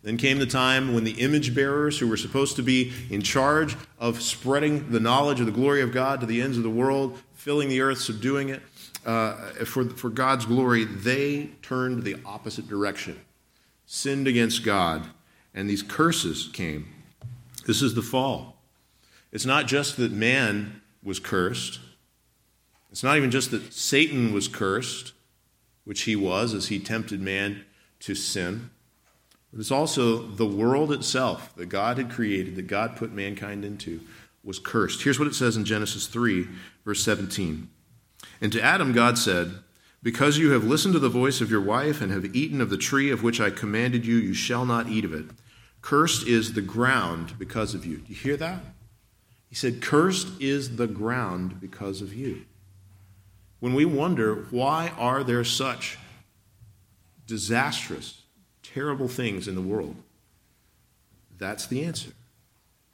[0.03, 3.75] Then came the time when the image bearers, who were supposed to be in charge
[3.99, 7.19] of spreading the knowledge of the glory of God to the ends of the world,
[7.33, 8.61] filling the earth, subduing it
[9.05, 13.19] uh, for, for God's glory, they turned the opposite direction,
[13.85, 15.07] sinned against God,
[15.53, 16.87] and these curses came.
[17.65, 18.60] This is the fall.
[19.31, 21.79] It's not just that man was cursed,
[22.91, 25.13] it's not even just that Satan was cursed,
[25.85, 27.63] which he was as he tempted man
[28.01, 28.69] to sin.
[29.51, 34.01] But it's also the world itself that God had created, that God put mankind into,
[34.43, 35.03] was cursed.
[35.03, 36.47] Here's what it says in Genesis 3,
[36.83, 37.69] verse 17.
[38.41, 39.59] And to Adam, God said,
[40.03, 42.77] Because you have listened to the voice of your wife and have eaten of the
[42.77, 45.25] tree of which I commanded you, you shall not eat of it.
[45.81, 47.97] Cursed is the ground because of you.
[47.97, 48.59] Do you hear that?
[49.51, 52.43] He said, Cursed is the ground because of you.
[53.59, 55.99] When we wonder, why are there such
[57.27, 58.21] disastrous
[58.63, 59.97] terrible things in the world?
[61.37, 62.11] That's the answer.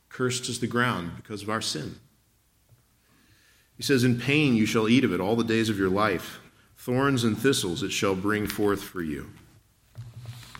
[0.09, 1.99] Cursed is the ground because of our sin.
[3.75, 6.39] He says, In pain you shall eat of it all the days of your life.
[6.75, 9.29] Thorns and thistles it shall bring forth for you.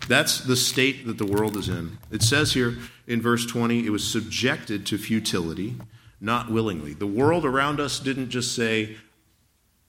[0.08, 1.98] That's the state that the world is in.
[2.10, 5.76] It says here in verse 20, it was subjected to futility,
[6.20, 6.94] not willingly.
[6.94, 8.96] The world around us didn't just say,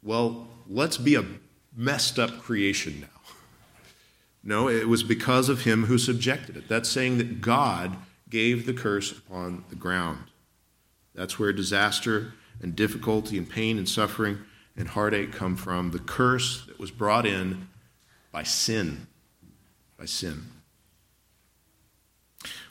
[0.03, 1.25] well, let's be a
[1.75, 3.07] messed up creation now.
[4.43, 6.67] No, it was because of him who subjected it.
[6.67, 7.95] That's saying that God
[8.29, 10.25] gave the curse upon the ground.
[11.15, 14.39] That's where disaster and difficulty and pain and suffering
[14.77, 15.91] and heartache come from.
[15.91, 17.67] The curse that was brought in
[18.31, 19.07] by sin.
[19.99, 20.45] By sin.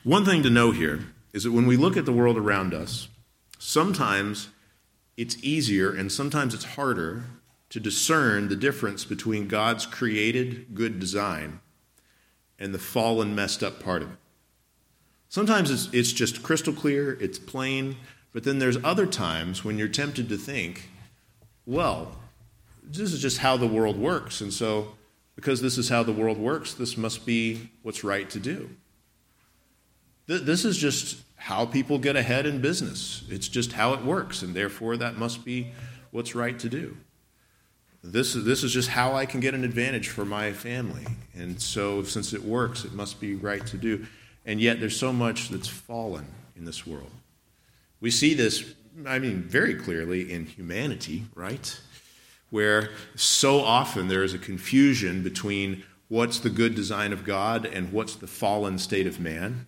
[0.03, 1.01] One thing to know here
[1.35, 3.09] is that when we look at the world around us,
[3.59, 4.49] sometimes
[5.19, 7.25] it's easier and sometimes it's harder
[7.69, 11.61] to discern the difference between God's created good design
[12.59, 14.19] and the fallen, messed up part of it.
[15.29, 17.97] Sometimes it's, it's just crystal clear, it's plain,
[18.33, 20.89] but then there's other times when you're tempted to think,
[21.67, 22.17] well,
[22.83, 24.95] this is just how the world works, and so
[25.39, 28.69] because this is how the world works, this must be what's right to do.
[30.27, 33.23] This is just how people get ahead in business.
[33.31, 35.71] It's just how it works, and therefore that must be
[36.11, 36.97] what's right to do.
[38.03, 41.07] This, is, this is just how I can get an advantage for my family.
[41.37, 44.09] And so, since it works, it must be right to do.
[44.45, 47.13] And yet, there's so much that's fallen in this world.
[48.01, 48.75] We see this,
[49.07, 51.81] I mean, very clearly in humanity, right?
[52.51, 57.93] Where so often there is a confusion between what's the good design of God and
[57.93, 59.67] what's the fallen state of man.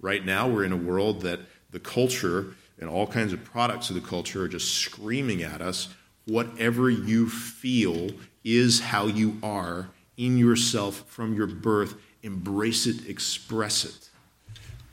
[0.00, 3.96] Right now, we're in a world that the culture and all kinds of products of
[3.96, 5.88] the culture are just screaming at us
[6.26, 8.10] whatever you feel
[8.44, 11.94] is how you are in yourself from your birth.
[12.22, 14.10] Embrace it, express it.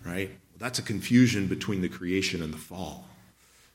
[0.06, 0.32] Right?
[0.58, 3.06] That's a confusion between the creation and the fall.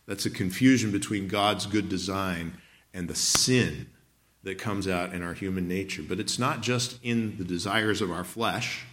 [0.07, 2.55] That's a confusion between God's good design
[2.95, 3.89] and the sin
[4.43, 6.03] that comes out in our human nature.
[6.03, 8.85] But it's not just in the desires of our flesh,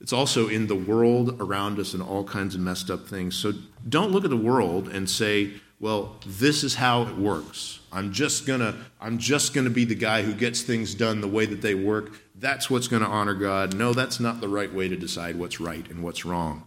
[0.00, 3.36] it's also in the world around us and all kinds of messed up things.
[3.36, 3.52] So
[3.88, 7.80] don't look at the world and say, well, this is how it works.
[7.92, 11.46] I'm just gonna, I'm just gonna be the guy who gets things done the way
[11.46, 12.20] that they work.
[12.34, 13.74] That's what's gonna honor God.
[13.74, 16.64] No, that's not the right way to decide what's right and what's wrong.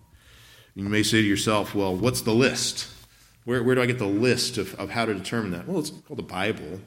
[0.73, 2.87] You may say to yourself, well, what's the list?
[3.47, 5.69] Where, where do I get the list of, of how to determine that?
[5.69, 6.81] Well, it's called the Bible.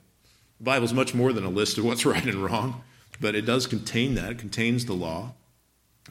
[0.58, 2.84] The Bible is much more than a list of what's right and wrong,
[3.18, 4.32] but it does contain that.
[4.32, 5.32] It contains the law.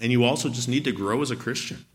[0.02, 1.86] And you also just need to grow as a Christian.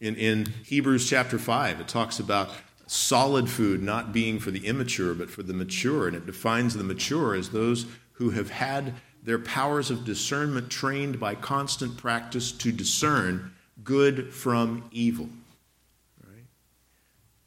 [0.00, 2.48] In, in Hebrews chapter 5, it talks about
[2.86, 6.08] solid food not being for the immature, but for the mature.
[6.08, 11.20] And it defines the mature as those who have had their powers of discernment trained
[11.20, 13.52] by constant practice to discern
[13.84, 15.28] good from evil.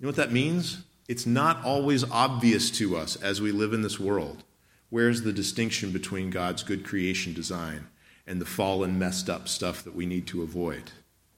[0.02, 0.82] You know what that means?
[1.08, 4.44] It's not always obvious to us as we live in this world.
[4.90, 7.86] Where's the distinction between God's good creation design
[8.26, 10.90] and the fallen, messed up stuff that we need to avoid?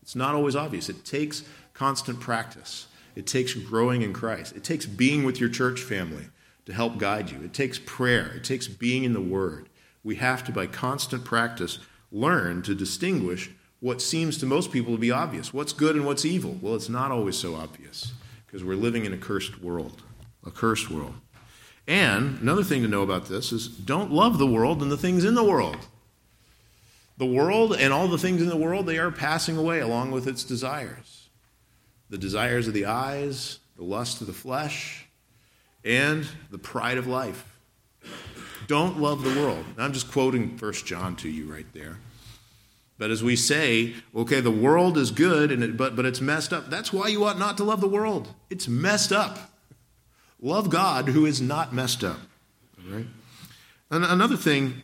[0.01, 0.87] It's not always obvious.
[0.87, 2.87] It takes constant practice.
[3.17, 4.55] It takes growing in Christ.
[4.55, 6.27] It takes being with your church family
[6.65, 7.43] to help guide you.
[7.43, 8.31] It takes prayer.
[8.33, 9.67] It takes being in the Word.
[10.05, 11.79] We have to, by constant practice,
[12.13, 15.53] learn to distinguish what seems to most people to be obvious.
[15.53, 16.57] What's good and what's evil?
[16.61, 18.13] Well, it's not always so obvious
[18.53, 20.03] because we're living in a cursed world.
[20.45, 21.15] A cursed world.
[21.87, 25.25] And another thing to know about this is don't love the world and the things
[25.25, 25.87] in the world.
[27.17, 30.27] The world and all the things in the world, they are passing away along with
[30.27, 31.29] its desires.
[32.11, 35.07] The desires of the eyes, the lust of the flesh,
[35.83, 37.57] and the pride of life.
[38.67, 39.65] Don't love the world.
[39.79, 41.97] I'm just quoting First John to you right there.
[43.03, 46.53] But as we say, okay, the world is good, and it, but, but it's messed
[46.53, 46.69] up.
[46.69, 48.29] That's why you ought not to love the world.
[48.49, 49.51] It's messed up.
[50.41, 52.21] Love God who is not messed up.
[52.89, 53.05] Right?
[53.91, 54.83] And another thing,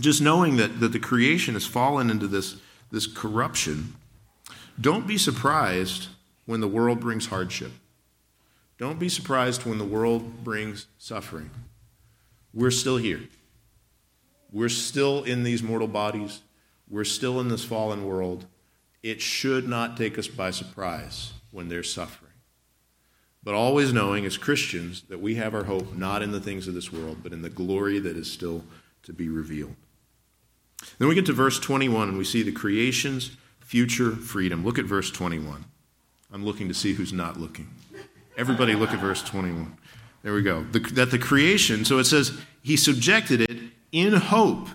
[0.00, 2.56] just knowing that, that the creation has fallen into this,
[2.90, 3.94] this corruption,
[4.80, 6.08] don't be surprised
[6.46, 7.70] when the world brings hardship.
[8.76, 11.50] Don't be surprised when the world brings suffering.
[12.52, 13.20] We're still here.
[14.50, 16.42] We're still in these mortal bodies.
[16.92, 18.44] We're still in this fallen world.
[19.02, 22.30] It should not take us by surprise when there's suffering.
[23.42, 26.74] But always knowing as Christians that we have our hope not in the things of
[26.74, 28.62] this world, but in the glory that is still
[29.04, 29.74] to be revealed.
[30.98, 34.62] Then we get to verse 21 and we see the creation's future freedom.
[34.62, 35.64] Look at verse 21.
[36.30, 37.68] I'm looking to see who's not looking.
[38.36, 39.78] Everybody look at verse 21.
[40.22, 40.62] There we go.
[40.62, 43.58] The, that the creation, so it says, he subjected it
[43.92, 44.68] in hope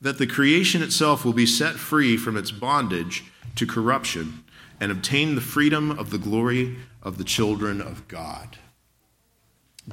[0.00, 4.44] that the creation itself will be set free from its bondage to corruption
[4.80, 8.58] and obtain the freedom of the glory of the children of God.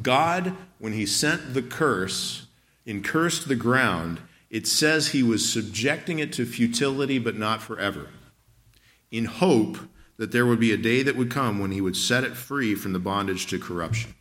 [0.02, 2.48] God, when he sent the curse
[2.86, 8.10] and cursed the ground, it says he was subjecting it to futility, but not forever,
[9.12, 9.78] in hope
[10.18, 12.76] that there would be a day that would come when he would set it free
[12.76, 14.14] from the bondage to corruption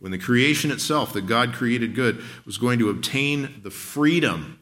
[0.00, 4.58] when the creation itself that God created good was going to obtain the freedom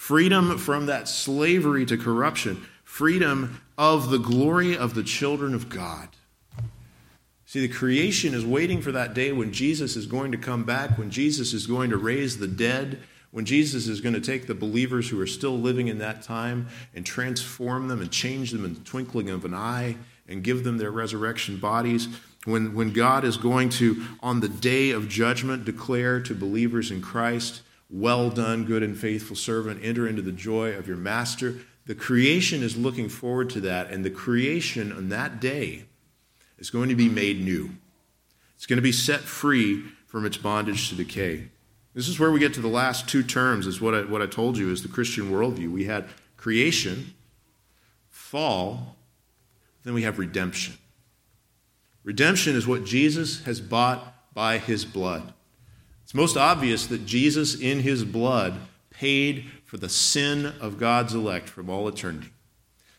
[0.00, 6.08] freedom from that slavery to corruption, freedom of the glory of the children of God.
[7.44, 10.96] See, the creation is waiting for that day when Jesus is going to come back,
[10.96, 12.98] when Jesus is going to raise the dead,
[13.30, 16.68] when Jesus is going to take the believers who are still living in that time
[16.94, 20.78] and transform them and change them in the twinkling of an eye and give them
[20.78, 22.08] their resurrection bodies
[22.46, 27.02] when, when God is going to, on the day of judgment, declare to believers in
[27.02, 31.56] Christ, Well done, good and faithful servant, enter into the joy of your master.
[31.86, 35.86] The creation is looking forward to that, and the creation on that day
[36.58, 37.70] is going to be made new.
[38.54, 41.48] It's going to be set free from its bondage to decay.
[41.94, 44.26] This is where we get to the last two terms, is what I, what I
[44.26, 45.72] told you is the Christian worldview.
[45.72, 47.14] We had creation,
[48.08, 48.96] fall,
[49.82, 50.74] then we have redemption.
[52.04, 55.34] Redemption is what Jesus has bought by his blood.
[56.10, 58.58] It's most obvious that Jesus, in his blood,
[58.90, 62.32] paid for the sin of God's elect from all eternity.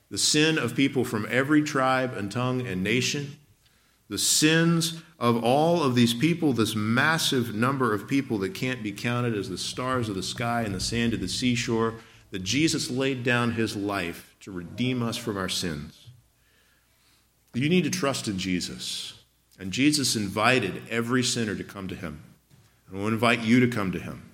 [0.10, 3.36] The sin of people from every tribe and tongue and nation.
[4.08, 8.94] The sins of all of these people, this massive number of people that can't be
[8.94, 11.96] counted as the stars of the sky and the sand of the seashore,
[12.30, 16.08] that Jesus laid down his life to redeem us from our sins.
[17.54, 19.20] You need to trust in Jesus.
[19.60, 22.24] And Jesus invited every sinner to come to him.
[22.92, 24.30] And I will invite you to come to him.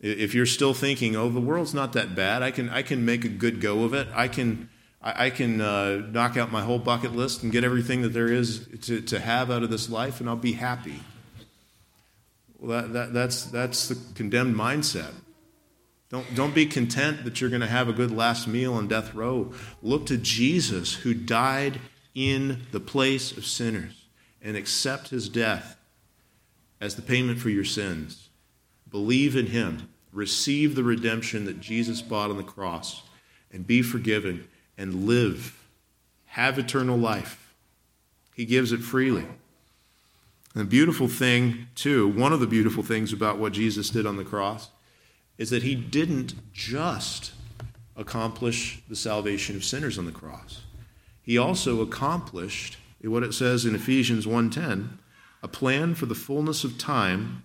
[0.00, 3.24] If you're still thinking, oh, the world's not that bad, I can, I can make
[3.24, 4.68] a good go of it, I can,
[5.00, 8.30] I, I can uh, knock out my whole bucket list and get everything that there
[8.30, 11.00] is to, to have out of this life, and I'll be happy.
[12.58, 15.12] Well, that, that, that's, that's the condemned mindset.
[16.10, 19.14] Don't, don't be content that you're going to have a good last meal on death
[19.14, 19.52] row.
[19.82, 21.80] Look to Jesus, who died
[22.14, 24.04] in the place of sinners,
[24.42, 25.78] and accept his death
[26.84, 28.28] as the payment for your sins.
[28.90, 29.88] Believe in him.
[30.12, 33.04] Receive the redemption that Jesus bought on the cross,
[33.50, 35.66] and be forgiven and live.
[36.26, 37.54] Have eternal life.
[38.34, 39.24] He gives it freely.
[40.54, 44.18] And the beautiful thing, too, one of the beautiful things about what Jesus did on
[44.18, 44.68] the cross
[45.38, 47.32] is that he didn't just
[47.96, 50.62] accomplish the salvation of sinners on the cross.
[51.22, 54.98] He also accomplished what it says in Ephesians 1:10,
[55.44, 57.44] a plan for the fullness of time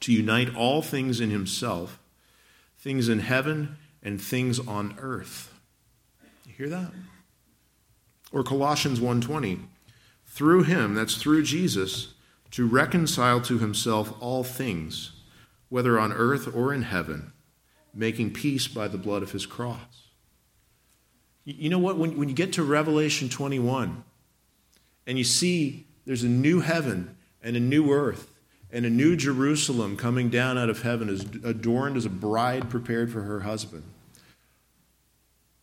[0.00, 1.98] to unite all things in himself,
[2.78, 5.58] things in heaven and things on earth.
[6.46, 6.92] You hear that?
[8.32, 9.60] Or Colossians 1:20,
[10.26, 12.12] through him, that's through Jesus,
[12.50, 15.12] to reconcile to himself all things,
[15.70, 17.32] whether on earth or in heaven,
[17.94, 20.10] making peace by the blood of his cross.
[21.46, 21.96] You know what?
[21.96, 24.04] When, when you get to Revelation 21
[25.06, 28.28] and you see there's a new heaven and a new earth
[28.72, 33.12] and a new Jerusalem coming down out of heaven, as adorned as a bride prepared
[33.12, 33.82] for her husband.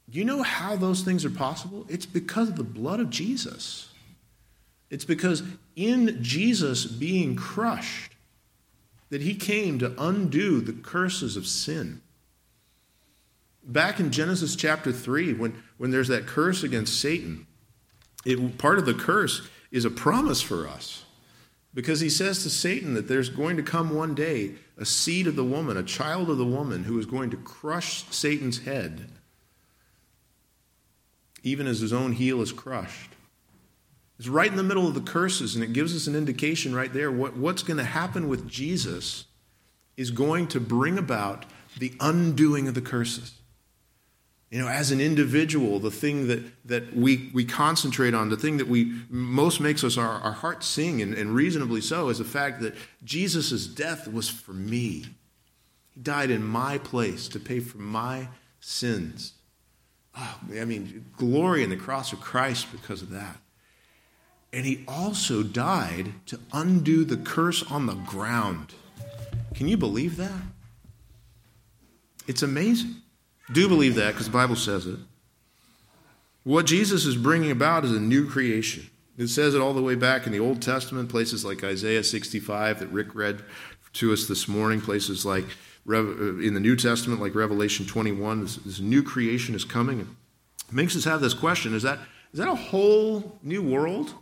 [0.09, 1.85] Do you know how those things are possible?
[1.89, 3.89] It's because of the blood of Jesus.
[4.89, 5.43] It's because
[5.75, 8.13] in Jesus being crushed
[9.09, 12.01] that he came to undo the curses of sin.
[13.63, 17.45] Back in Genesis chapter 3, when, when there's that curse against Satan,
[18.25, 21.05] it, part of the curse is a promise for us.
[21.73, 25.35] Because he says to Satan that there's going to come one day a seed of
[25.35, 29.11] the woman, a child of the woman, who is going to crush Satan's head,
[31.43, 33.11] even as his own heel is crushed.
[34.17, 36.91] It's right in the middle of the curses, and it gives us an indication right
[36.91, 37.11] there.
[37.11, 39.25] What, what's going to happen with Jesus
[39.95, 41.45] is going to bring about
[41.77, 43.33] the undoing of the curses.
[44.49, 48.57] You know, as an individual, the thing that, that we, we concentrate on, the thing
[48.57, 52.25] that we most makes us our, our hearts sing, and, and reasonably so, is the
[52.25, 52.73] fact that
[53.03, 55.05] Jesus' death was for me.
[55.91, 58.29] He died in my place to pay for my
[58.59, 59.33] sins.
[60.17, 63.37] Oh, I mean, glory in the cross of Christ because of that.
[64.51, 68.73] And he also died to undo the curse on the ground.
[69.53, 70.41] Can you believe that?
[72.25, 72.95] It's amazing.
[73.51, 74.99] Do believe that because the Bible says it.
[76.43, 78.89] What Jesus is bringing about is a new creation.
[79.17, 82.79] It says it all the way back in the Old Testament, places like Isaiah 65
[82.79, 83.43] that Rick read
[83.93, 85.45] to us this morning, places like
[85.89, 88.41] uh, in the New Testament, like Revelation 21.
[88.41, 89.99] This, this new creation is coming.
[89.99, 91.99] It makes us have this question is that,
[92.31, 94.13] is that a whole new world?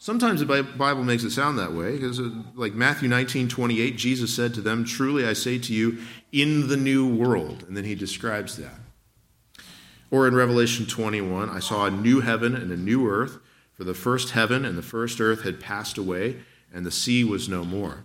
[0.00, 4.34] Sometimes the Bible makes it sound that way, because uh, like Matthew 19, 28, Jesus
[4.34, 5.98] said to them, Truly I say to you,
[6.30, 7.64] in the new world.
[7.66, 8.78] And then he describes that.
[10.10, 13.38] Or in Revelation 21, I saw a new heaven and a new earth,
[13.74, 16.36] for the first heaven and the first earth had passed away,
[16.72, 18.04] and the sea was no more.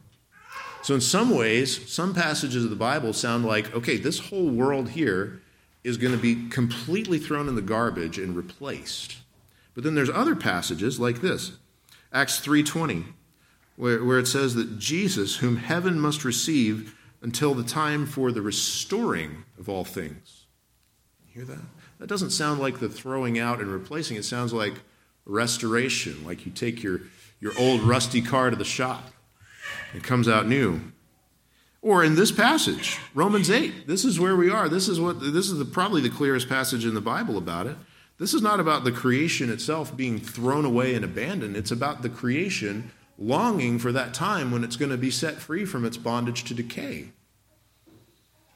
[0.82, 4.90] So, in some ways, some passages of the Bible sound like, okay, this whole world
[4.90, 5.42] here
[5.84, 9.18] is going to be completely thrown in the garbage and replaced.
[9.76, 11.54] But then there's other passages like this
[12.14, 13.06] Acts 3:20,
[13.76, 18.42] where, where it says that Jesus, whom heaven must receive until the time for the
[18.42, 20.46] restoring of all things.
[21.26, 21.64] You hear that?
[22.00, 24.18] That doesn't sound like the throwing out and replacing.
[24.18, 24.74] It sounds like
[25.26, 27.02] restoration, like you take your,
[27.40, 29.12] your old rusty car to the shop.
[29.96, 30.92] It comes out new.
[31.82, 34.70] Or in this passage, Romans 8, this is where we are.
[34.70, 37.76] This is what this is the, probably the clearest passage in the Bible about it.
[38.20, 41.58] This is not about the creation itself being thrown away and abandoned.
[41.58, 45.66] It's about the creation longing for that time when it's going to be set free
[45.66, 47.10] from its bondage to decay.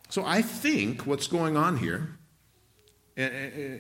[0.10, 2.18] So I think what's going on here,
[3.18, 3.78] eh, eh, eh,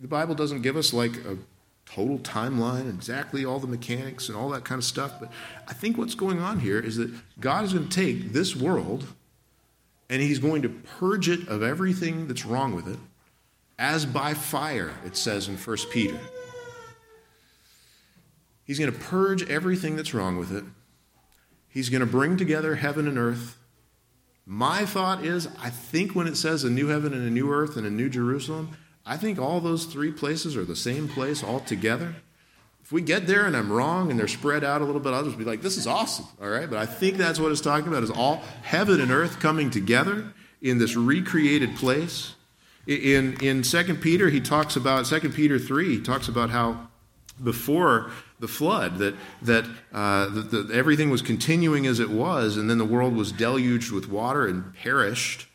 [0.00, 1.38] the Bible doesn't give us like a
[1.86, 5.30] total timeline, exactly all the mechanics and all that kind of stuff, but
[5.66, 9.06] I think what's going on here is that God is going to take this world
[10.08, 12.98] and He's going to purge it of everything that's wrong with it
[13.78, 16.18] as by fire, it says in 1 Peter.
[18.64, 20.64] He's going to purge everything that's wrong with it.
[21.68, 23.58] He's going to bring together heaven and earth.
[24.46, 27.76] My thought is, I think when it says a new heaven and a new earth
[27.76, 31.60] and a new Jerusalem, I think all those three places are the same place all
[31.60, 32.14] together.
[32.82, 35.24] If we get there and I'm wrong and they're spread out a little bit, I'll
[35.24, 36.68] just be like, this is awesome, all right?
[36.68, 40.32] But I think that's what it's talking about is all heaven and earth coming together
[40.60, 42.34] in this recreated place.
[42.86, 46.88] In, in 2 Peter, he talks about, 2 Peter 3, he talks about how
[47.42, 48.10] before
[48.40, 52.78] the flood, that, that, uh, that, that everything was continuing as it was, and then
[52.78, 55.46] the world was deluged with water and perished.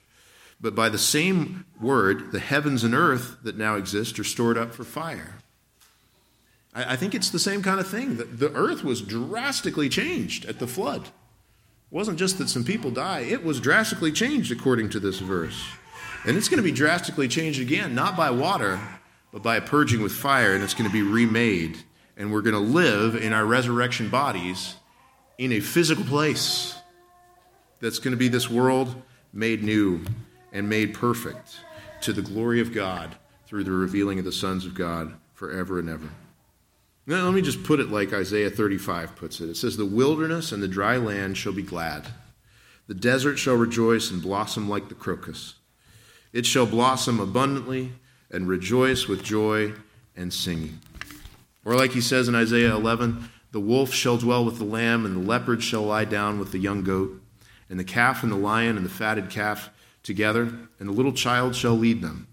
[0.60, 4.74] But by the same word, the heavens and earth that now exist are stored up
[4.74, 5.36] for fire.
[6.74, 8.18] I, I think it's the same kind of thing.
[8.18, 11.04] The, the earth was drastically changed at the flood.
[11.04, 15.64] It wasn't just that some people die, it was drastically changed according to this verse.
[16.26, 18.80] And it's going to be drastically changed again, not by water,
[19.32, 21.78] but by a purging with fire, and it's going to be remade.
[22.18, 24.76] And we're going to live in our resurrection bodies
[25.38, 26.78] in a physical place
[27.80, 29.02] that's going to be this world
[29.32, 30.04] made new
[30.52, 31.60] and made perfect
[32.02, 33.16] to the glory of God
[33.48, 36.10] through the revealing of the sons of God forever and ever.
[37.06, 39.50] Now, let me just put it like Isaiah 35 puts it.
[39.50, 42.08] It says, The wilderness and the dry land shall be glad.
[42.88, 45.56] The desert shall rejoice and blossom like the crocus.
[46.32, 47.94] It shall blossom abundantly
[48.30, 49.74] and rejoice with joy
[50.16, 50.80] and singing.
[51.66, 55.16] Or, like he says in Isaiah 11, the wolf shall dwell with the lamb, and
[55.16, 57.20] the leopard shall lie down with the young goat,
[57.70, 59.72] and the calf and the lion and the fatted calf
[60.04, 62.28] together, and the little child shall lead them.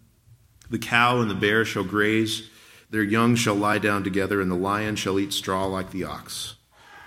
[0.68, 2.50] The cow and the bear shall graze,
[2.90, 6.56] their young shall lie down together, and the lion shall eat straw like the ox.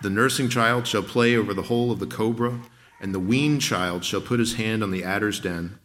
[0.02, 2.60] The nursing child shall play over the hole of the cobra,
[3.00, 5.78] and the weaned child shall put his hand on the adder's den.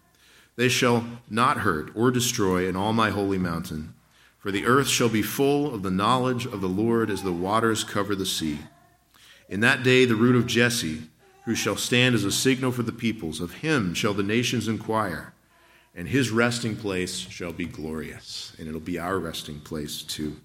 [0.56, 3.94] They shall not hurt or destroy in all my holy mountain,
[4.38, 7.82] for the earth shall be full of the knowledge of the Lord as the waters
[7.82, 8.58] cover the sea.
[9.48, 11.02] In that day, the root of Jesse,
[11.44, 15.34] who shall stand as a signal for the peoples, of him shall the nations inquire,
[15.94, 20.36] and his resting place shall be glorious, and it'll be our resting place too.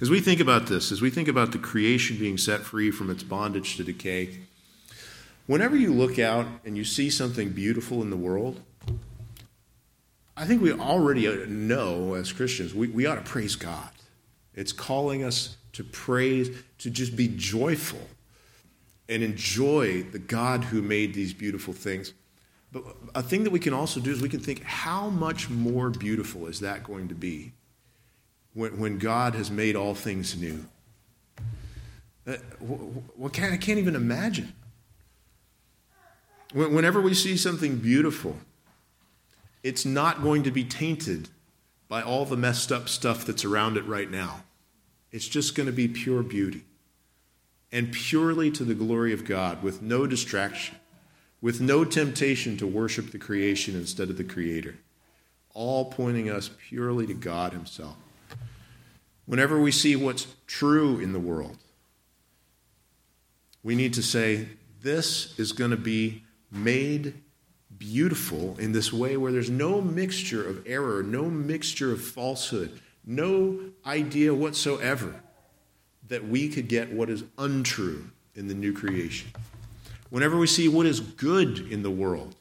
[0.00, 3.10] As we think about this, as we think about the creation being set free from
[3.10, 4.40] its bondage to decay,
[5.46, 8.60] whenever you look out and you see something beautiful in the world,
[10.38, 13.90] I think we already know as Christians, we, we ought to praise God.
[14.54, 18.06] It's calling us to praise, to just be joyful
[19.08, 22.12] and enjoy the God who made these beautiful things.
[22.70, 22.84] But
[23.16, 26.46] a thing that we can also do is we can think, how much more beautiful
[26.46, 27.52] is that going to be
[28.54, 30.66] when, when God has made all things new?
[32.26, 32.36] Uh,
[33.32, 34.52] can, I can't even imagine.
[36.52, 38.36] Whenever we see something beautiful,
[39.62, 41.28] it's not going to be tainted
[41.88, 44.44] by all the messed up stuff that's around it right now.
[45.10, 46.64] It's just going to be pure beauty
[47.72, 50.76] and purely to the glory of God with no distraction,
[51.40, 54.76] with no temptation to worship the creation instead of the Creator,
[55.54, 57.96] all pointing us purely to God Himself.
[59.26, 61.58] Whenever we see what's true in the world,
[63.62, 64.48] we need to say,
[64.80, 67.14] This is going to be made
[67.78, 73.58] beautiful in this way where there's no mixture of error, no mixture of falsehood, no
[73.86, 75.22] idea whatsoever
[76.08, 79.30] that we could get what is untrue in the new creation.
[80.10, 82.34] Whenever we see what is good in the world,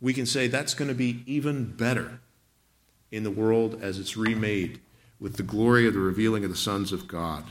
[0.00, 2.20] we can say that's going to be even better
[3.10, 4.80] in the world as it's remade
[5.20, 7.44] with the glory of the revealing of the sons of God.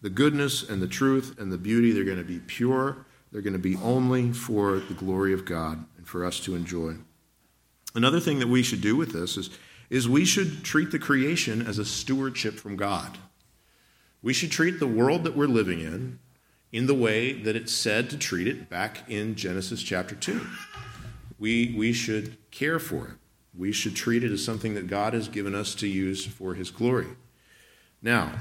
[0.00, 3.52] The goodness and the truth and the beauty, they're going to be pure they're going
[3.52, 6.94] to be only for the glory of God and for us to enjoy.
[7.94, 9.50] Another thing that we should do with this is,
[9.90, 13.18] is we should treat the creation as a stewardship from God.
[14.22, 16.18] We should treat the world that we're living in
[16.72, 20.46] in the way that it's said to treat it back in Genesis chapter 2.
[21.38, 23.14] We, we should care for it.
[23.56, 26.70] We should treat it as something that God has given us to use for His
[26.70, 27.08] glory.
[28.02, 28.32] Now,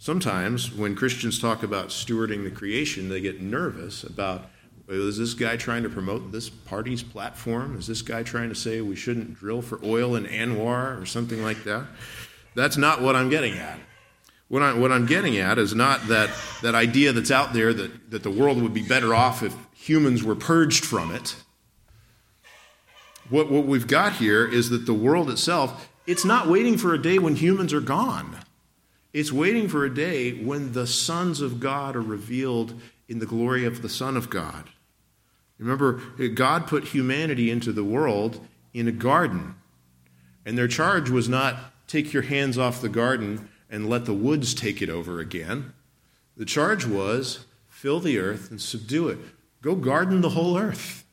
[0.00, 4.46] Sometimes when Christians talk about stewarding the creation, they get nervous about
[4.88, 7.76] is this guy trying to promote this party's platform?
[7.76, 11.42] Is this guy trying to say we shouldn't drill for oil in ANWR or something
[11.42, 11.84] like that?
[12.54, 13.78] That's not what I'm getting at.
[14.48, 16.30] What, I, I'm getting at is not that,
[16.62, 20.24] that idea that's out there that, that the world would be better off if humans
[20.24, 21.36] were purged from it.
[23.28, 26.98] What, what we've got here is that the world itself, it's not waiting for a
[27.00, 28.38] day when humans are gone.
[29.12, 33.64] It's waiting for a day when the sons of God are revealed in the glory
[33.64, 34.70] of the Son of God.
[35.58, 36.00] Remember,
[36.34, 39.56] God put humanity into the world in a garden,
[40.46, 41.56] and their charge was not
[41.86, 45.74] take your hands off the garden and let the woods take it over again.
[46.36, 49.18] The charge was fill the earth and subdue it.
[49.60, 51.04] Go garden the whole earth,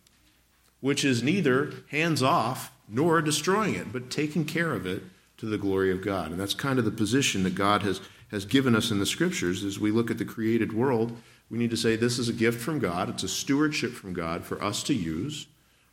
[0.80, 5.02] which is neither hands off nor destroying it, but taking care of it
[5.38, 6.32] to the glory of God.
[6.32, 9.64] And that's kind of the position that God has, has given us in the scriptures
[9.64, 11.16] as we look at the created world.
[11.50, 14.44] We need to say this is a gift from God, it's a stewardship from God
[14.44, 15.48] for us to use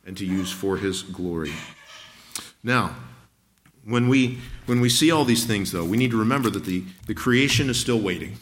[0.05, 1.53] and to use for his glory.
[2.63, 2.95] Now,
[3.83, 6.83] when we when we see all these things though, we need to remember that the,
[7.05, 8.37] the creation is still waiting.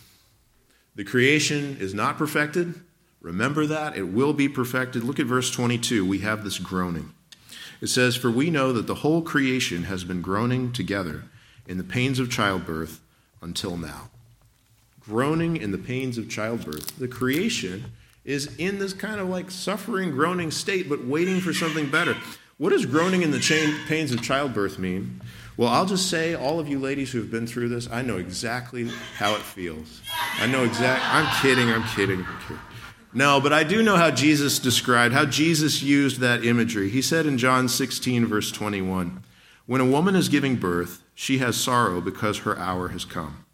[0.96, 2.76] The creation is not perfected.
[3.22, 3.96] Remember that.
[3.98, 5.04] It will be perfected.
[5.04, 6.06] Look at verse 22.
[6.06, 7.14] We have this groaning.
[7.84, 11.26] It says, For we know that the whole creation has been groaning together
[11.68, 13.02] in the pains of childbirth
[13.42, 14.10] until now.
[15.02, 16.98] Groaning in the pains of childbirth.
[16.98, 17.92] The creation
[18.24, 22.16] is in this kind of like suffering, groaning state, but waiting for something better.
[22.58, 25.20] What does groaning in the chain, pains of childbirth mean?
[25.58, 28.16] Well, I'll just say, all of you ladies who have been through this, I know
[28.16, 30.00] exactly how it feels.
[30.40, 31.06] I know exactly.
[31.06, 31.70] I'm kidding.
[31.70, 32.20] I'm kidding.
[32.20, 32.60] I'm kidding.
[33.16, 36.90] No, but I do know how Jesus described, how Jesus used that imagery.
[36.90, 39.24] He said in John 16, verse 21,
[39.68, 43.46] When a woman is giving birth, she has sorrow because her hour has come.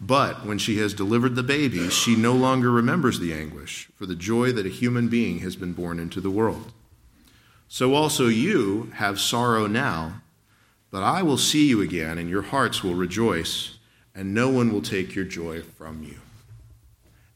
[0.00, 4.14] But when she has delivered the baby, she no longer remembers the anguish for the
[4.14, 6.72] joy that a human being has been born into the world.
[7.68, 10.22] So also you have sorrow now,
[10.90, 13.78] But I will see you again, and your hearts will rejoice,
[14.14, 16.20] and no one will take your joy from you.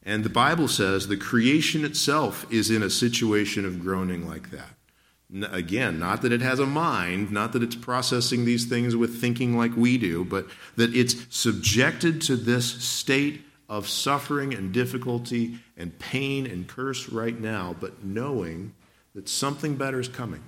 [0.09, 5.51] And the Bible says the creation itself is in a situation of groaning like that.
[5.53, 9.55] Again, not that it has a mind, not that it's processing these things with thinking
[9.55, 10.47] like we do, but
[10.77, 17.39] that it's subjected to this state of suffering and difficulty and pain and curse right
[17.39, 18.73] now, but knowing
[19.13, 20.41] that something better is coming,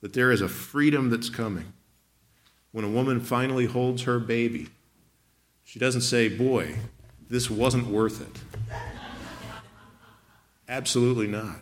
[0.00, 1.72] that there is a freedom that's coming.
[2.72, 4.66] When a woman finally holds her baby,
[5.62, 6.74] she doesn't say, Boy,
[7.32, 8.76] this wasn't worth it.
[10.68, 11.60] Absolutely not.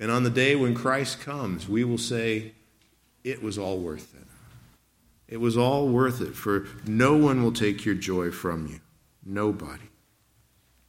[0.00, 2.54] And on the day when Christ comes, we will say,
[3.22, 4.26] It was all worth it.
[5.32, 8.80] It was all worth it, for no one will take your joy from you.
[9.24, 9.84] Nobody.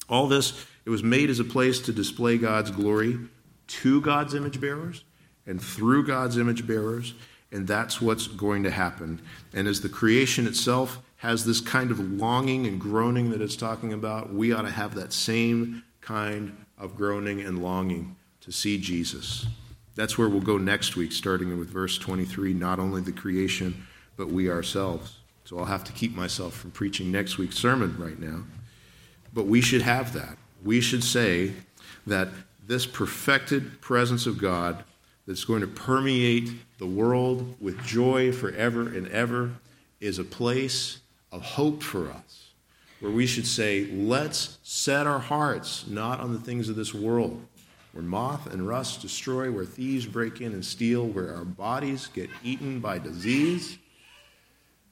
[0.10, 3.20] All this, it was made as a place to display God's glory
[3.68, 5.04] to God's image bearers
[5.46, 7.14] and through God's image bearers,
[7.52, 9.22] and that's what's going to happen.
[9.54, 13.94] And as the creation itself has this kind of longing and groaning that it's talking
[13.94, 19.48] about, we ought to have that same kind of groaning and longing to see Jesus.
[19.96, 24.28] That's where we'll go next week, starting with verse 23 not only the creation, but
[24.28, 25.18] we ourselves.
[25.46, 28.44] So I'll have to keep myself from preaching next week's sermon right now.
[29.34, 30.38] But we should have that.
[30.64, 31.54] We should say
[32.06, 32.28] that
[32.68, 34.84] this perfected presence of God
[35.26, 39.54] that's going to permeate the world with joy forever and ever
[40.00, 41.00] is a place
[41.36, 42.52] of hope for us,
[43.02, 47.46] where we should say, let's set our hearts not on the things of this world,
[47.92, 52.30] where moth and rust destroy, where thieves break in and steal, where our bodies get
[52.44, 53.78] eaten by disease.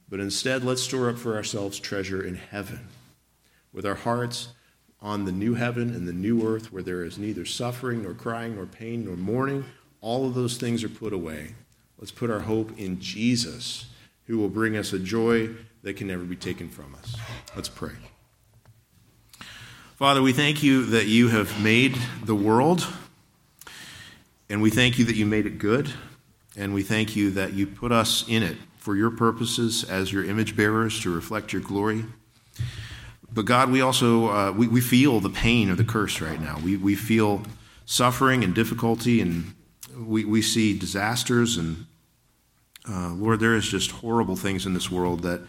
[0.10, 2.88] But instead, let's store up for ourselves treasure in heaven,
[3.72, 4.50] with our hearts
[5.02, 8.56] on the new heaven and the new earth, where there is neither suffering, nor crying,
[8.56, 9.64] nor pain, nor mourning.
[10.02, 11.56] All of those things are put away.
[11.98, 13.86] Let's put our hope in Jesus,
[14.28, 15.50] who will bring us a joy
[15.84, 17.16] that can never be taken from us.
[17.56, 17.92] Let's pray.
[19.96, 22.88] Father, we thank you that you have made the world,
[24.50, 25.94] and we thank you that you made it good,
[26.58, 30.26] and we thank you that you put us in it for your purposes as your
[30.26, 32.04] image bearers to reflect your glory.
[33.32, 36.60] But God, we also uh, we, we feel the pain of the curse right now.
[36.64, 37.44] We, we feel
[37.86, 39.54] suffering and difficulty, and
[39.98, 41.58] we, we see disasters.
[41.58, 41.86] And
[42.88, 45.42] uh, Lord, there is just horrible things in this world that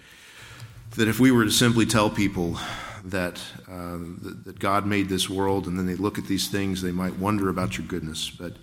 [0.96, 2.56] that if we were to simply tell people
[3.04, 3.98] that, uh,
[4.44, 7.48] that God made this world and then they look at these things, they might wonder
[7.48, 8.30] about your goodness.
[8.30, 8.56] But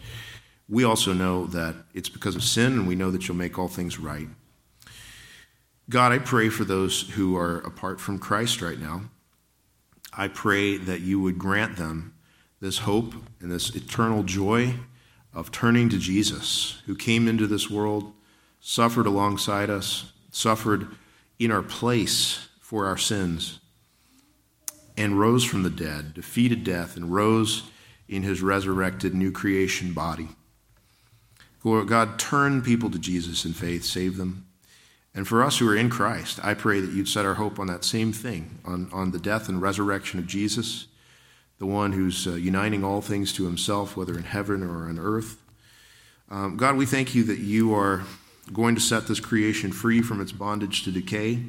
[0.69, 3.67] we also know that it's because of sin, and we know that you'll make all
[3.67, 4.29] things right.
[5.89, 9.01] God, I pray for those who are apart from Christ right now.
[10.13, 12.13] I pray that you would grant them
[12.61, 14.75] this hope and this eternal joy
[15.33, 18.13] of turning to Jesus, who came into this world,
[18.59, 20.87] suffered alongside us, suffered
[21.43, 23.59] in our place for our sins,
[24.95, 27.63] and rose from the dead, defeated death, and rose
[28.07, 30.27] in his resurrected new creation body.
[31.63, 34.45] God, turn people to Jesus in faith, save them.
[35.15, 37.65] And for us who are in Christ, I pray that you'd set our hope on
[37.67, 40.85] that same thing, on, on the death and resurrection of Jesus,
[41.57, 45.41] the one who's uh, uniting all things to himself, whether in heaven or on earth.
[46.29, 48.03] Um, God, we thank you that you are
[48.53, 51.39] going to set this creation free from its bondage to decay.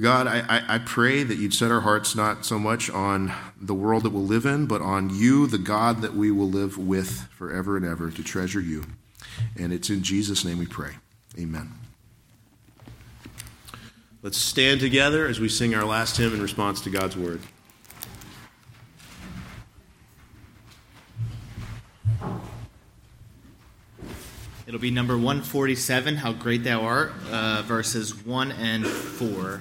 [0.00, 3.30] God, I, I, pray that you'd set our hearts not so much on
[3.60, 6.78] the world that we'll live in, but on you, the God that we will live
[6.78, 8.84] with forever and ever, to treasure you.
[9.58, 10.92] And it's in Jesus' name we pray.
[11.38, 11.72] Amen.
[14.22, 17.40] Let's stand together as we sing our last hymn in response to God's word.
[24.72, 29.60] It'll be number 147, How Great Thou Art, uh, verses 1 and 4.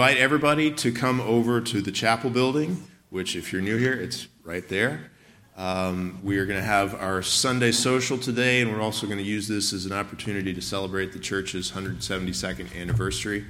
[0.00, 4.28] Invite everybody to come over to the chapel building, which, if you're new here, it's
[4.44, 5.10] right there.
[5.58, 9.22] Um, we are going to have our Sunday social today, and we're also going to
[9.22, 13.44] use this as an opportunity to celebrate the church's 172nd anniversary.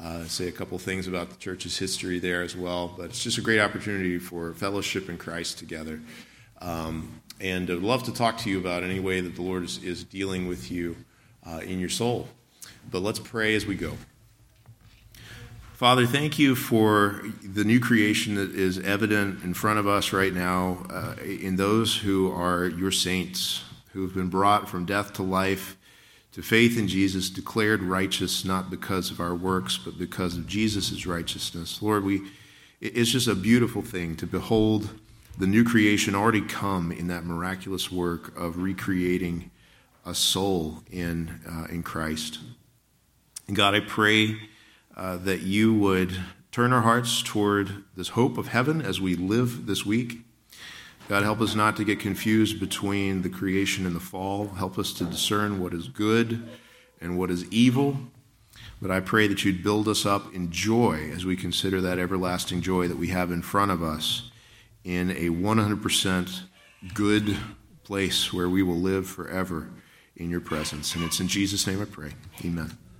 [0.00, 3.38] Uh, say a couple things about the church's history there as well, but it's just
[3.38, 6.00] a great opportunity for fellowship in Christ together.
[6.60, 9.80] Um, and I'd love to talk to you about any way that the Lord is,
[9.84, 10.96] is dealing with you
[11.46, 12.26] uh, in your soul.
[12.90, 13.92] But let's pray as we go.
[15.74, 20.32] Father, thank you for the new creation that is evident in front of us right
[20.32, 25.24] now uh, in those who are your saints, who have been brought from death to
[25.24, 25.76] life,
[26.30, 31.06] to faith in Jesus, declared righteous not because of our works, but because of Jesus'
[31.06, 31.82] righteousness.
[31.82, 32.22] Lord, we,
[32.80, 34.90] it's just a beautiful thing to behold
[35.36, 39.50] the new creation already come in that miraculous work of recreating
[40.06, 42.38] a soul in, uh, in Christ.
[43.48, 44.36] And God, I pray
[44.96, 46.16] uh, that you would
[46.52, 50.18] turn our hearts toward this hope of heaven as we live this week.
[51.08, 54.48] God, help us not to get confused between the creation and the fall.
[54.48, 56.48] Help us to discern what is good
[57.00, 57.98] and what is evil.
[58.80, 62.62] But I pray that you'd build us up in joy as we consider that everlasting
[62.62, 64.30] joy that we have in front of us
[64.84, 66.42] in a 100%
[66.92, 67.36] good
[67.82, 69.70] place where we will live forever
[70.16, 70.94] in your presence.
[70.94, 72.12] And it's in Jesus' name I pray.
[72.44, 72.83] Amen.